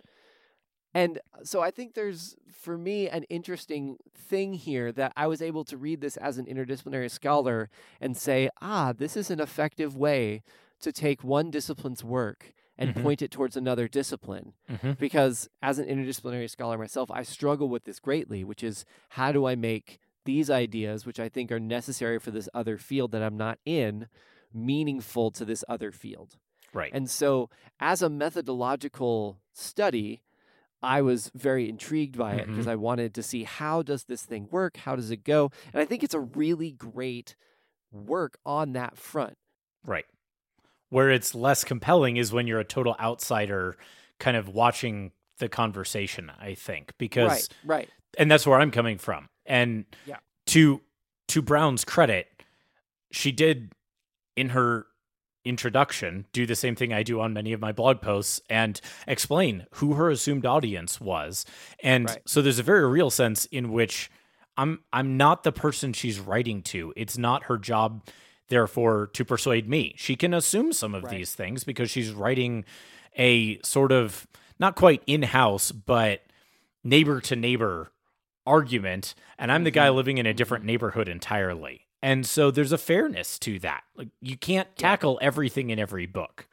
and 0.94 1.18
so 1.44 1.60
I 1.60 1.70
think 1.70 1.92
there's, 1.92 2.34
for 2.50 2.78
me, 2.78 3.10
an 3.10 3.24
interesting 3.24 3.98
thing 4.16 4.54
here 4.54 4.90
that 4.92 5.12
I 5.14 5.26
was 5.26 5.42
able 5.42 5.64
to 5.64 5.76
read 5.76 6.00
this 6.00 6.16
as 6.16 6.38
an 6.38 6.46
interdisciplinary 6.46 7.10
scholar 7.10 7.68
and 8.00 8.16
say, 8.16 8.48
ah, 8.62 8.94
this 8.96 9.14
is 9.18 9.30
an 9.30 9.38
effective 9.38 9.94
way 9.94 10.42
to 10.80 10.92
take 10.92 11.22
one 11.22 11.50
discipline's 11.50 12.02
work 12.02 12.54
and 12.78 12.94
Mhm. 12.94 13.02
point 13.02 13.22
it 13.22 13.30
towards 13.30 13.56
another 13.56 13.88
discipline. 13.88 14.52
Mm-hmm. 14.70 14.92
Because 14.92 15.48
as 15.62 15.78
an 15.78 15.86
interdisciplinary 15.86 16.50
scholar 16.50 16.76
myself, 16.78 17.10
I 17.10 17.22
struggle 17.22 17.68
with 17.68 17.84
this 17.84 18.00
greatly, 18.00 18.44
which 18.44 18.62
is 18.62 18.84
how 19.10 19.32
do 19.32 19.46
I 19.46 19.54
make 19.54 19.98
these 20.24 20.50
ideas, 20.50 21.06
which 21.06 21.20
I 21.20 21.28
think 21.28 21.50
are 21.52 21.60
necessary 21.60 22.18
for 22.18 22.30
this 22.30 22.48
other 22.52 22.78
field 22.78 23.12
that 23.12 23.22
I'm 23.22 23.36
not 23.36 23.58
in, 23.64 24.08
meaningful 24.52 25.30
to 25.32 25.44
this 25.44 25.64
other 25.68 25.92
field? 25.92 26.36
Right. 26.72 26.90
And 26.92 27.08
so, 27.08 27.48
as 27.80 28.02
a 28.02 28.10
methodological 28.10 29.40
study, 29.52 30.22
I 30.82 31.00
was 31.00 31.30
very 31.34 31.68
intrigued 31.68 32.18
by 32.18 32.34
it 32.34 32.46
because 32.48 32.66
I 32.66 32.74
wanted 32.74 33.14
to 33.14 33.22
see 33.22 33.44
how 33.44 33.82
does 33.82 34.04
this 34.04 34.24
thing 34.24 34.48
work? 34.50 34.76
How 34.78 34.94
does 34.94 35.10
it 35.10 35.24
go? 35.24 35.50
And 35.72 35.80
I 35.80 35.84
think 35.86 36.04
it's 36.04 36.14
a 36.14 36.20
really 36.20 36.72
great 36.72 37.34
work 37.90 38.38
on 38.44 38.72
that 38.72 38.98
front. 38.98 39.38
Right. 39.84 40.04
Where 40.96 41.10
it's 41.10 41.34
less 41.34 41.62
compelling 41.62 42.16
is 42.16 42.32
when 42.32 42.46
you're 42.46 42.58
a 42.58 42.64
total 42.64 42.96
outsider 42.98 43.76
kind 44.18 44.34
of 44.34 44.48
watching 44.48 45.12
the 45.36 45.46
conversation, 45.46 46.32
I 46.40 46.54
think. 46.54 46.94
Because 46.96 47.28
right, 47.28 47.48
right. 47.66 47.88
and 48.16 48.30
that's 48.30 48.46
where 48.46 48.58
I'm 48.58 48.70
coming 48.70 48.96
from. 48.96 49.28
And 49.44 49.84
Yeah. 50.06 50.16
to 50.46 50.80
to 51.28 51.42
Browne's 51.42 51.84
credit, 51.84 52.28
she 53.10 53.30
did 53.30 53.72
in 54.36 54.48
her 54.48 54.86
introduction 55.44 56.24
do 56.32 56.46
the 56.46 56.56
same 56.56 56.74
thing 56.74 56.94
I 56.94 57.02
do 57.02 57.20
on 57.20 57.34
many 57.34 57.52
of 57.52 57.60
my 57.60 57.72
blog 57.72 58.00
posts 58.00 58.40
and 58.48 58.80
explain 59.06 59.66
who 59.72 59.92
her 59.96 60.08
assumed 60.08 60.46
audience 60.46 60.98
was. 60.98 61.44
And 61.82 62.06
Right. 62.08 62.22
so 62.24 62.40
there's 62.40 62.58
a 62.58 62.62
very 62.62 62.88
real 62.88 63.10
sense 63.10 63.44
in 63.44 63.70
which 63.70 64.10
I'm 64.56 64.80
I'm 64.94 65.18
not 65.18 65.42
the 65.42 65.52
person 65.52 65.92
she's 65.92 66.18
writing 66.18 66.62
to. 66.72 66.94
It's 66.96 67.18
not 67.18 67.42
her 67.44 67.58
job 67.58 68.08
therefore 68.48 69.08
to 69.12 69.24
persuade 69.24 69.68
me. 69.68 69.94
She 69.96 70.16
can 70.16 70.32
assume 70.34 70.72
some 70.72 70.94
of 70.94 71.04
Right. 71.04 71.16
these 71.16 71.34
things 71.34 71.64
because 71.64 71.90
she's 71.90 72.12
writing 72.12 72.64
a 73.16 73.60
sort 73.62 73.92
of 73.92 74.26
not 74.58 74.76
quite 74.76 75.02
in-house 75.06 75.72
but 75.72 76.22
neighbor 76.84 77.20
to 77.20 77.36
neighbor 77.36 77.90
argument 78.46 79.14
and 79.38 79.50
I'm 79.50 79.64
the 79.64 79.70
guy 79.70 79.88
Mhm. 79.88 79.94
living 79.96 80.18
in 80.18 80.26
a 80.26 80.34
different 80.34 80.64
neighborhood 80.64 81.08
entirely. 81.08 81.86
And 82.02 82.24
so 82.26 82.50
there's 82.50 82.72
a 82.72 82.78
fairness 82.78 83.38
to 83.40 83.58
that. 83.60 83.82
Like 83.96 84.08
you 84.20 84.36
can't 84.36 84.76
tackle 84.76 85.18
everything 85.20 85.70
in 85.70 85.78
every 85.78 86.06
book. 86.06 86.46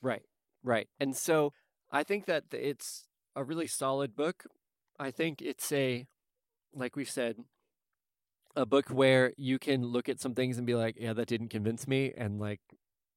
Right, 0.00 0.22
right. 0.62 0.88
And 0.98 1.14
so 1.16 1.52
I 1.90 2.02
think 2.04 2.24
that 2.26 2.44
it's 2.52 3.06
a 3.34 3.44
really 3.44 3.66
solid 3.66 4.14
book. 4.16 4.46
I 4.98 5.10
think 5.10 5.42
it's 5.42 5.70
a, 5.72 6.06
like 6.72 6.96
we've 6.96 7.10
said, 7.10 7.36
a 8.56 8.66
book 8.66 8.88
where 8.88 9.32
you 9.36 9.58
can 9.58 9.84
look 9.84 10.08
at 10.08 10.20
some 10.20 10.34
things 10.34 10.58
and 10.58 10.66
be 10.66 10.74
like, 10.74 10.96
yeah, 10.98 11.12
that 11.12 11.28
didn't 11.28 11.48
convince 11.48 11.86
me. 11.86 12.12
And 12.16 12.40
like, 12.40 12.60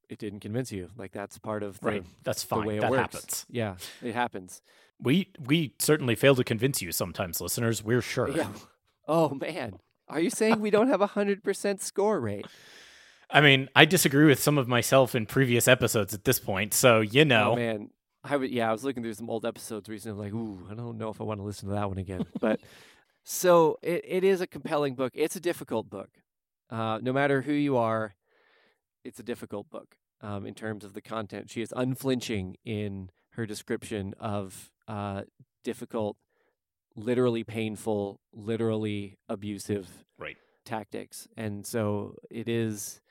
it 0.09 0.19
didn't 0.19 0.41
convince 0.41 0.71
you. 0.71 0.89
Like, 0.97 1.11
that's 1.11 1.37
part 1.37 1.63
of 1.63 1.79
the, 1.79 1.87
Right. 1.87 2.05
That's 2.23 2.43
the 2.43 2.47
fine. 2.47 2.65
way 2.65 2.77
it 2.77 2.81
that 2.81 2.91
works. 2.91 3.01
happens. 3.01 3.45
Yeah, 3.49 3.75
it 4.01 4.13
happens. 4.13 4.61
We 5.01 5.31
we 5.39 5.75
certainly 5.79 6.15
fail 6.15 6.35
to 6.35 6.43
convince 6.43 6.81
you 6.81 6.91
sometimes, 6.91 7.39
listeners. 7.39 7.83
We're 7.83 8.01
sure. 8.01 8.29
Yeah. 8.29 8.49
Oh, 9.07 9.29
man. 9.29 9.79
Are 10.07 10.19
you 10.19 10.29
saying 10.29 10.59
we 10.59 10.71
don't 10.71 10.87
have 10.87 11.01
a 11.01 11.07
100% 11.07 11.81
score 11.81 12.19
rate? 12.19 12.45
I 13.29 13.41
mean, 13.41 13.69
I 13.75 13.85
disagree 13.85 14.25
with 14.25 14.39
some 14.39 14.57
of 14.57 14.67
myself 14.67 15.13
in 15.13 15.27
previous 15.27 15.67
episodes 15.67 16.13
at 16.15 16.23
this 16.23 16.39
point, 16.39 16.73
so 16.73 17.01
you 17.01 17.21
oh, 17.21 17.25
know. 17.25 17.51
Oh 17.51 17.55
man, 17.55 17.89
I 18.23 18.35
would. 18.37 18.49
Yeah, 18.49 18.69
I 18.69 18.71
was 18.71 18.83
looking 18.83 19.03
through 19.03 19.13
some 19.13 19.29
old 19.29 19.45
episodes 19.45 19.87
recently. 19.87 20.25
Like, 20.25 20.33
ooh, 20.33 20.67
I 20.69 20.73
don't 20.73 20.97
know 20.97 21.09
if 21.09 21.21
I 21.21 21.23
want 21.25 21.39
to 21.39 21.43
listen 21.43 21.69
to 21.69 21.75
that 21.75 21.87
one 21.87 21.99
again. 21.99 22.25
But 22.39 22.59
so 23.23 23.77
it, 23.81 24.03
it 24.05 24.23
is 24.23 24.41
a 24.41 24.47
compelling 24.47 24.95
book. 24.95 25.11
It's 25.15 25.35
a 25.35 25.39
difficult 25.39 25.89
book. 25.89 26.09
Uh, 26.69 26.99
no 27.01 27.11
matter 27.13 27.41
who 27.41 27.53
you 27.53 27.77
are, 27.77 28.15
it's 29.03 29.19
a 29.19 29.23
difficult 29.23 29.69
book 29.69 29.95
um, 30.21 30.45
in 30.45 30.53
terms 30.53 30.83
of 30.83 30.93
the 30.93 31.01
content. 31.01 31.49
She 31.49 31.61
is 31.61 31.73
unflinching 31.75 32.57
in 32.65 33.09
her 33.31 33.45
description 33.45 34.13
of 34.19 34.69
uh, 34.87 35.23
difficult, 35.63 36.17
literally 36.95 37.43
painful, 37.43 38.19
literally 38.33 39.17
abusive 39.27 39.87
Right. 40.17 40.37
tactics, 40.65 41.27
and 41.37 41.65
so 41.65 42.15
it 42.29 42.47
is. 42.47 43.01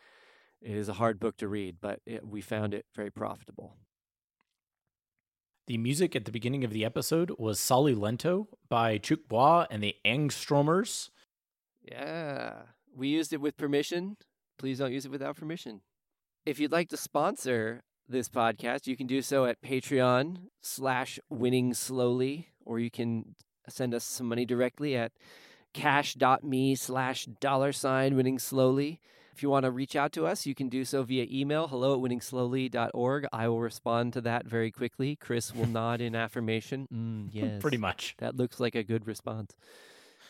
It 0.60 0.76
is 0.76 0.88
a 0.88 0.94
hard 0.94 1.20
book 1.20 1.36
to 1.36 1.46
read, 1.46 1.76
but 1.80 2.00
it, 2.04 2.26
we 2.26 2.40
found 2.40 2.74
it 2.74 2.84
very 2.92 3.10
profitable. 3.12 3.76
The 5.68 5.76
music 5.76 6.16
at 6.16 6.24
the 6.24 6.32
beginning 6.32 6.64
of 6.64 6.72
the 6.72 6.82
episode 6.82 7.30
was 7.36 7.60
Soli 7.60 7.94
Lento 7.94 8.48
by 8.70 8.96
Chuk 8.96 9.28
Bois 9.28 9.66
and 9.70 9.82
the 9.82 9.96
Angstromers. 10.02 11.10
Yeah. 11.82 12.54
We 12.96 13.08
used 13.08 13.34
it 13.34 13.42
with 13.42 13.58
permission. 13.58 14.16
Please 14.58 14.78
don't 14.78 14.94
use 14.94 15.04
it 15.04 15.10
without 15.10 15.36
permission. 15.36 15.82
If 16.46 16.58
you'd 16.58 16.72
like 16.72 16.88
to 16.88 16.96
sponsor 16.96 17.82
this 18.08 18.30
podcast, 18.30 18.86
you 18.86 18.96
can 18.96 19.06
do 19.06 19.20
so 19.20 19.44
at 19.44 19.60
Patreon 19.60 20.38
slash 20.62 21.18
winning 21.28 21.74
slowly, 21.74 22.48
or 22.64 22.78
you 22.78 22.90
can 22.90 23.34
send 23.68 23.92
us 23.92 24.04
some 24.04 24.26
money 24.26 24.46
directly 24.46 24.96
at 24.96 25.12
cash.me 25.74 26.76
slash 26.76 27.26
dollar 27.42 27.72
sign 27.72 28.16
winning 28.16 28.38
slowly. 28.38 29.02
If 29.38 29.42
you 29.44 29.50
want 29.50 29.66
to 29.66 29.70
reach 29.70 29.94
out 29.94 30.10
to 30.14 30.26
us, 30.26 30.46
you 30.46 30.54
can 30.56 30.68
do 30.68 30.84
so 30.84 31.04
via 31.04 31.24
email, 31.30 31.68
hello 31.68 31.94
at 31.94 32.00
winningslowly.org. 32.00 33.26
I 33.32 33.46
will 33.46 33.60
respond 33.60 34.14
to 34.14 34.20
that 34.22 34.46
very 34.46 34.72
quickly. 34.72 35.14
Chris 35.14 35.54
will 35.54 35.66
nod 35.68 36.00
in 36.00 36.16
affirmation. 36.16 36.88
Mm, 36.92 37.28
yes. 37.32 37.60
Pretty 37.62 37.76
much. 37.76 38.16
That 38.18 38.34
looks 38.34 38.58
like 38.58 38.74
a 38.74 38.82
good 38.82 39.06
response. 39.06 39.54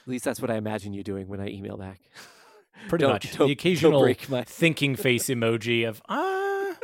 At 0.03 0.09
least 0.09 0.27
that's 0.27 0.43
what 0.43 0.51
I 0.51 0.57
imagine 0.57 0.93
you 0.93 1.03
doing 1.03 1.27
when 1.27 1.41
I 1.41 1.49
email 1.49 1.79
back. 1.79 2.01
Pretty 2.91 3.05
Don't- 3.05 3.13
much. 3.15 3.35
don't- 3.35 3.47
the 3.47 3.53
occasional 3.53 4.15
my- 4.29 4.45
thinking 4.45 4.95
face 4.95 5.29
emoji 5.31 5.89
of, 5.89 6.03
ah, 6.11 6.75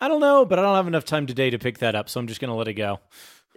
I 0.00 0.06
don't 0.06 0.20
know, 0.20 0.44
but 0.44 0.60
I 0.60 0.62
don't 0.62 0.76
have 0.76 0.86
enough 0.86 1.04
time 1.04 1.26
today 1.26 1.50
to 1.50 1.58
pick 1.58 1.78
that 1.78 1.96
up, 1.96 2.08
so 2.08 2.20
I'm 2.20 2.28
just 2.28 2.40
going 2.40 2.50
to 2.50 2.54
let 2.54 2.68
it 2.68 2.74
go. 2.74 3.00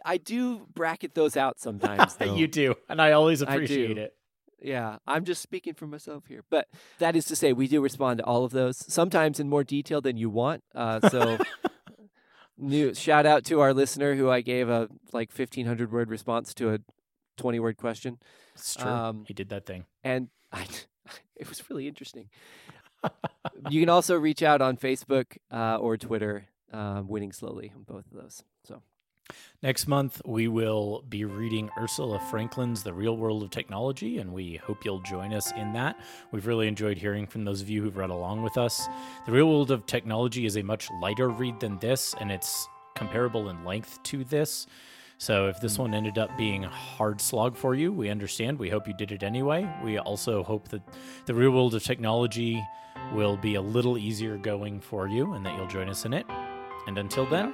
I 0.04 0.18
do 0.18 0.66
bracket 0.74 1.14
those 1.14 1.38
out 1.38 1.60
sometimes. 1.60 2.16
Though. 2.16 2.34
you 2.34 2.48
do, 2.48 2.74
and 2.90 3.00
I 3.00 3.12
always 3.12 3.44
I 3.44 3.54
appreciate 3.54 3.94
do. 3.94 4.02
it. 4.02 4.16
Yeah, 4.62 4.98
I'm 5.06 5.24
just 5.24 5.42
speaking 5.42 5.74
for 5.74 5.88
myself 5.88 6.26
here. 6.28 6.44
But 6.50 6.68
that 7.00 7.16
is 7.16 7.26
to 7.26 7.36
say, 7.36 7.54
we 7.54 7.68
do 7.68 7.82
respond 7.82 8.20
to 8.20 8.26
all 8.26 8.44
of 8.44 8.52
those, 8.52 8.78
sometimes 8.92 9.40
in 9.40 9.50
more 9.50 9.64
detail 9.64 10.02
than 10.02 10.18
you 10.18 10.30
want. 10.30 10.64
Uh, 10.74 11.08
so, 11.10 11.38
new 12.58 12.94
shout 12.94 13.26
out 13.26 13.44
to 13.46 13.60
our 13.60 13.74
listener 13.74 14.16
who 14.16 14.30
I 14.30 14.42
gave 14.42 14.70
a 14.70 14.90
like 15.14 15.32
1,500 15.32 15.92
word 15.92 16.10
response 16.10 16.54
to 16.56 16.74
a 16.74 16.80
20 17.38 17.60
word 17.60 17.78
question. 17.78 18.18
It's 18.56 18.76
true. 18.76 18.90
Um, 18.90 19.26
he 19.28 19.34
did 19.34 19.50
that 19.50 19.66
thing. 19.66 19.86
and 20.04 20.30
I, 20.52 20.66
it 21.36 21.48
was 21.48 21.70
really 21.70 21.88
interesting. 21.88 22.30
you 23.70 23.80
can 23.80 23.90
also 23.90 24.16
reach 24.16 24.42
out 24.42 24.62
on 24.62 24.76
Facebook 24.76 25.38
uh, 25.52 25.78
or 25.78 25.98
Twitter, 25.98 26.48
uh, 26.74 27.04
winning 27.06 27.32
slowly 27.32 27.72
on 27.76 27.84
both 27.84 28.06
of 28.12 28.14
those. 28.22 28.44
So 28.64 28.82
Next 29.64 29.88
month, 29.88 30.22
we 30.24 30.48
will 30.48 31.04
be 31.10 31.26
reading 31.26 31.70
Ursula 31.80 32.20
Franklin's 32.30 32.84
The 32.84 32.94
Real 32.94 33.18
World 33.18 33.42
of 33.42 33.50
Technology, 33.50 34.20
and 34.20 34.32
we 34.32 34.58
hope 34.58 34.86
you'll 34.86 35.02
join 35.02 35.34
us 35.34 35.52
in 35.54 35.74
that. 35.74 36.00
We've 36.32 36.46
really 36.46 36.68
enjoyed 36.68 36.98
hearing 36.98 37.26
from 37.26 37.44
those 37.44 37.62
of 37.62 37.70
you 37.70 37.82
who've 37.82 37.98
read 37.98 38.12
along 38.12 38.44
with 38.44 38.58
us. 38.58 38.88
The 39.26 39.32
Real 39.32 39.50
World 39.50 39.72
of 39.72 39.86
Technology 39.88 40.46
is 40.46 40.58
a 40.58 40.62
much 40.62 40.90
lighter 41.02 41.30
read 41.30 41.60
than 41.60 41.80
this, 41.80 42.14
and 42.20 42.32
it's 42.32 42.68
comparable 42.96 43.50
in 43.50 43.66
length 43.66 44.02
to 44.04 44.24
this. 44.24 44.68
So 45.18 45.48
if 45.48 45.60
this 45.60 45.80
one 45.80 45.96
ended 45.96 46.20
up 46.20 46.38
being 46.38 46.64
a 46.64 46.70
hard 46.70 47.20
slog 47.20 47.58
for 47.58 47.74
you, 47.74 47.92
we 47.92 48.10
understand. 48.10 48.60
We 48.60 48.70
hope 48.70 48.88
you 48.88 48.94
did 48.94 49.12
it 49.12 49.24
anyway. 49.24 49.68
We 49.84 49.98
also 49.98 50.44
hope 50.44 50.68
that 50.70 50.84
The 51.26 51.34
Real 51.34 51.50
World 51.50 51.74
of 51.74 51.84
Technology 51.84 52.64
will 53.14 53.38
be 53.38 53.56
a 53.56 53.62
little 53.62 53.98
easier 53.98 54.38
going 54.38 54.80
for 54.80 55.08
you 55.08 55.34
and 55.34 55.44
that 55.46 55.58
you'll 55.58 55.68
join 55.68 55.90
us 55.90 56.06
in 56.06 56.14
it. 56.14 56.28
And 56.86 57.00
until 57.00 57.26
then, 57.26 57.54